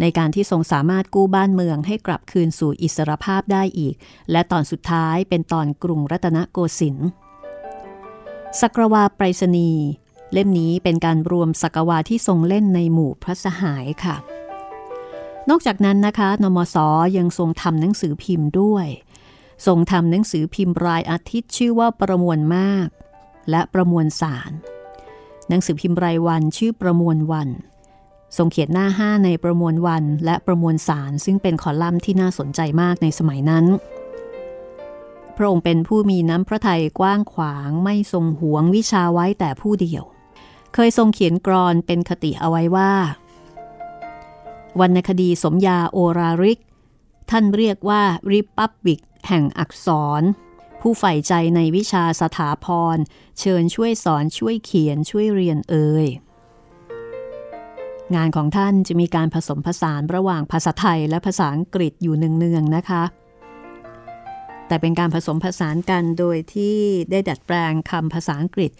[0.00, 3.94] ในการที่ทรงสามารถกู้บ้านเมืองให้กลับคืนสู่อิสรภาพได้อีก
[4.30, 7.08] และตอนสุดท้ายเป็นตอนกรุงรัตนโกสินทร์
[8.60, 9.84] สักวาไปรษณีย์
[10.32, 14.16] เล่มนี้เป็นการรวมสักวาที่ทรงเล่นในหมู่พระสหายค่ะ
[15.50, 16.76] นอกจากนั้นนะคะ นมส
[17.16, 18.86] ยังทรงทำหนังสือพิมพ์ด้วย
[19.66, 22.88] ทรงทำหนังสือพิมพ์รายอาทิตย์ชื่อว่าประมวลมาก
[23.50, 24.50] และประมวลสาร
[25.48, 27.48] หนังสือพิมพ์รายวันชื่อประมวลวัน
[28.36, 33.64] ทรงเขียนหน้าห้าในประมวลวันและประมวลสารซึ่งเป็นคอลัมน์ที่น่าสนใจมากในสมัยนั้น
[35.36, 40.04] พระองค์เป็นผู้มีน้ำพระทัยกว้างขวางไม่ทรงหวงวิชาไว้แต่ผู้เดียว
[40.74, 42.92] เคยทรงเขียนกรอนเป็นคติเอาไว้ว่า
[44.80, 46.60] วรรณคดีสมยาโอราริก
[47.30, 49.88] ท่านเรียกว่าริปับบิกแห่งอักษ
[50.20, 50.22] ร
[50.80, 52.66] ผู้ใฝ่ใจในวิชาสถาพ
[52.96, 52.98] ร
[53.40, 56.06] เชิญช่วยสอนช่วยเขียนช่วยเรียนเอ่ย
[58.14, 63.02] งานของท่านจะมีการผสมผสานระหว่างภาษาไทยและภาษาอังกฤษอยู่เนืองๆนะคะ
[64.66, 66.76] แต่เป็นการผสมผสานกันโดยที่
[67.10, 68.70] ได้ดัดแปลงคำภาษาอังกฤษ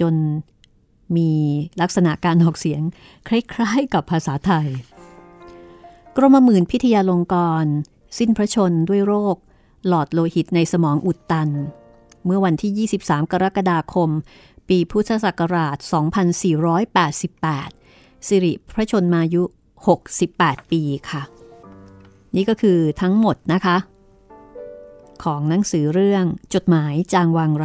[0.00, 0.14] จน
[1.16, 1.30] มี
[1.80, 2.82] ลักษณะการออกเสียง
[3.28, 4.68] คล้ายๆ กับภาษาไทย
[6.20, 7.66] กรมหมื่นพิทยาลงกร
[8.18, 9.36] สิ้นพระชนด้วยโรค
[9.86, 11.50] หลอดโลหิตในสมองอุดตัน
[12.24, 14.10] เมื่อวันที่ 23 กรกฎาคม
[14.68, 15.76] ปีพุทธศักราช
[17.42, 19.42] 2488 สิริพระชนมายุ
[20.06, 21.22] 68 ปีค่ะ
[22.34, 23.76] นี่ก็คือทั้งหมดนะคะ
[25.24, 27.64] ของหนังสือเรื่องจดหมายจางวางร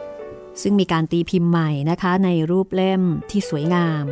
[0.00, 4.06] ำซึ่งมีการตีพิมพ์ใหม่นะคะในรูปเล่มที่สวยงาม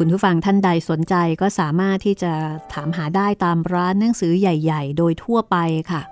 [0.00, 2.32] คุณผู้ฟังท่านใดสนใจก็สามารถที่จะ
[2.72, 5.56] ถามหาได้ตามร้านหนังสือใหญ่ ๆ โดยทั่วไป
[5.90, 6.02] ค่ะ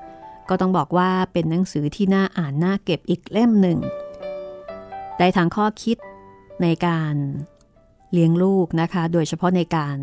[0.49, 3.79] ก็ต้องบอกว่าเป็นหนังสือที่น่าอ่านน่าเก็บอีกเล่มหนึ่ง
[5.19, 5.97] ได้ทางข้อคิด
[6.63, 7.15] ในการ
[8.13, 9.97] เลี้ยงลูกนะคะ โดยเฉพาะในการ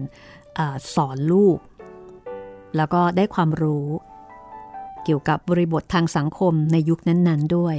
[0.57, 0.59] อ
[0.95, 1.57] สอนลูก
[2.77, 3.87] แล้วก็ได้ความรู้
[5.03, 7.77] เกี่ยวกับบริบททางสังคมในยุคนั้นๆด้วย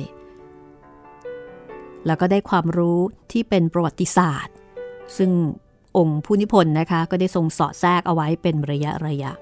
[2.06, 2.98] แล้วก็ได้ความรู้
[3.32, 4.54] ที่เป็นประวัติศาสตร์
[5.16, 5.30] ซึ่ง
[5.96, 9.32] องค์ผู้นิพนธ์นะคะ ก็ได้ทรงสอดแทรกเอาไว้เป็นระยะระยะ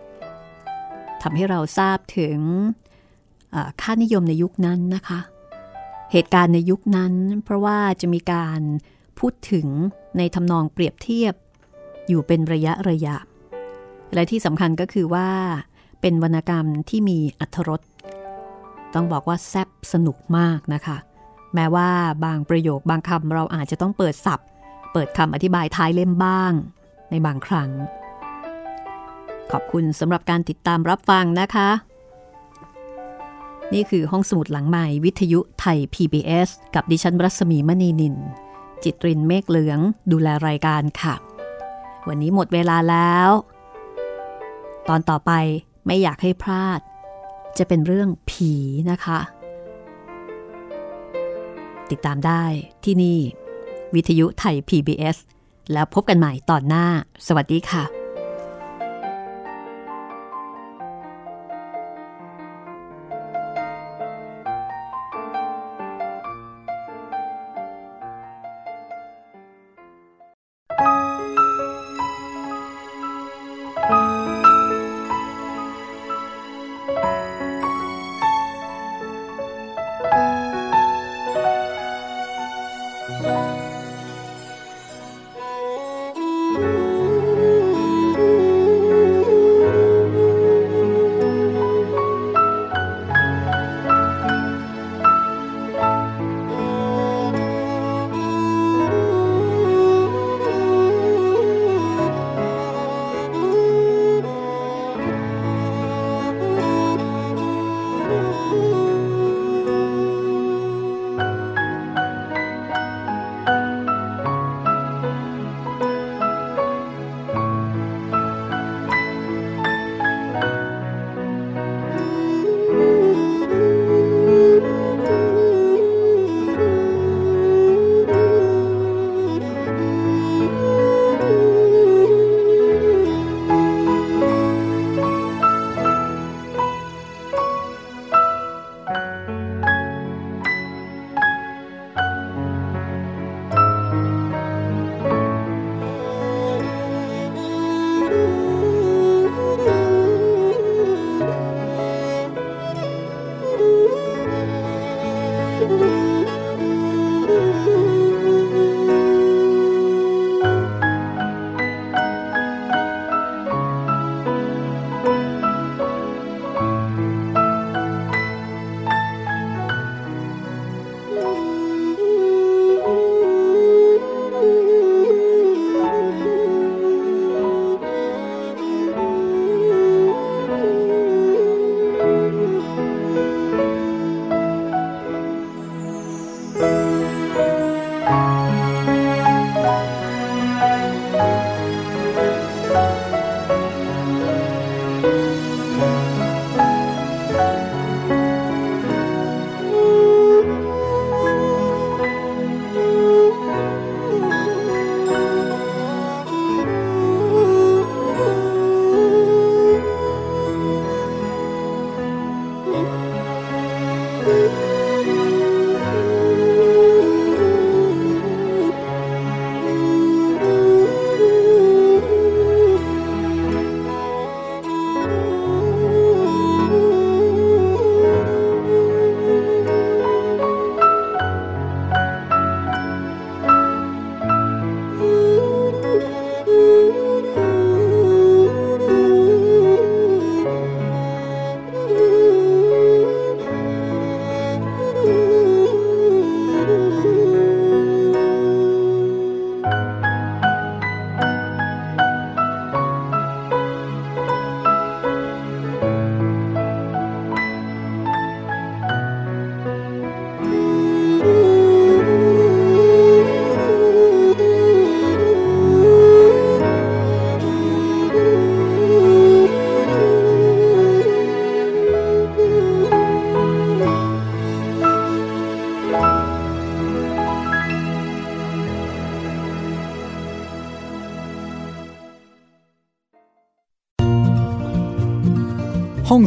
[1.22, 2.38] ทำให้เราทราบถึง
[3.80, 5.20] ค่านิยมในยุคนั้นนะคะ
[6.12, 8.60] เหตุการณ์ในยุคนั้น เพราะว่าจะมีการ
[9.18, 9.66] พูดถึง
[10.18, 11.34] ในทำนองเปรียบเทียบ
[12.08, 13.16] อยู่เป็นระยะระยะ
[14.14, 15.28] และที่สำคัญก็คือว่า
[16.00, 17.80] เป็นวรรณกรรมที่มีอัธรส
[18.94, 20.96] ต้องบอกว่าแซบสนุกมากนะคะ
[21.54, 21.88] แม้ว่า
[22.24, 24.48] บางประโยคบางคำเราอาจจะต้องเปิดศัพท์
[24.92, 26.52] เปิดคำอธิบายท้ายเล่มบ้าง
[27.10, 27.70] ในบางครั้ง
[29.52, 31.70] ขอบคุณสำหรับการติดตามรับฟังนะคะ
[33.74, 38.16] นี่คือห้องสมุดหลังใหม่วิทยุไทย PBS กับดิฉันรัศมีมณีนิน
[38.82, 39.78] จิตรินเมฆเหลือง
[40.12, 41.14] ดูแลรายการค่ะ
[42.08, 43.30] วันนี้หมดเวลาแล้ว
[44.88, 45.32] ตอนต่อไป
[45.86, 46.80] ไม่อยากให้พลาด
[47.58, 48.52] จะเป็นเรื่องผี
[48.90, 49.20] นะคะ
[51.90, 52.44] ติดตามได้
[52.84, 53.18] ที่นี่
[53.94, 55.16] วิทยุไทย PBS
[55.72, 56.86] แล้วพบกันใหม่ตอนหน้า
[57.26, 58.01] สวัสดีค่ะ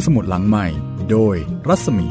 [0.06, 0.66] สมุดหลังใหม่
[1.10, 1.36] โดย
[1.68, 2.08] รัศมี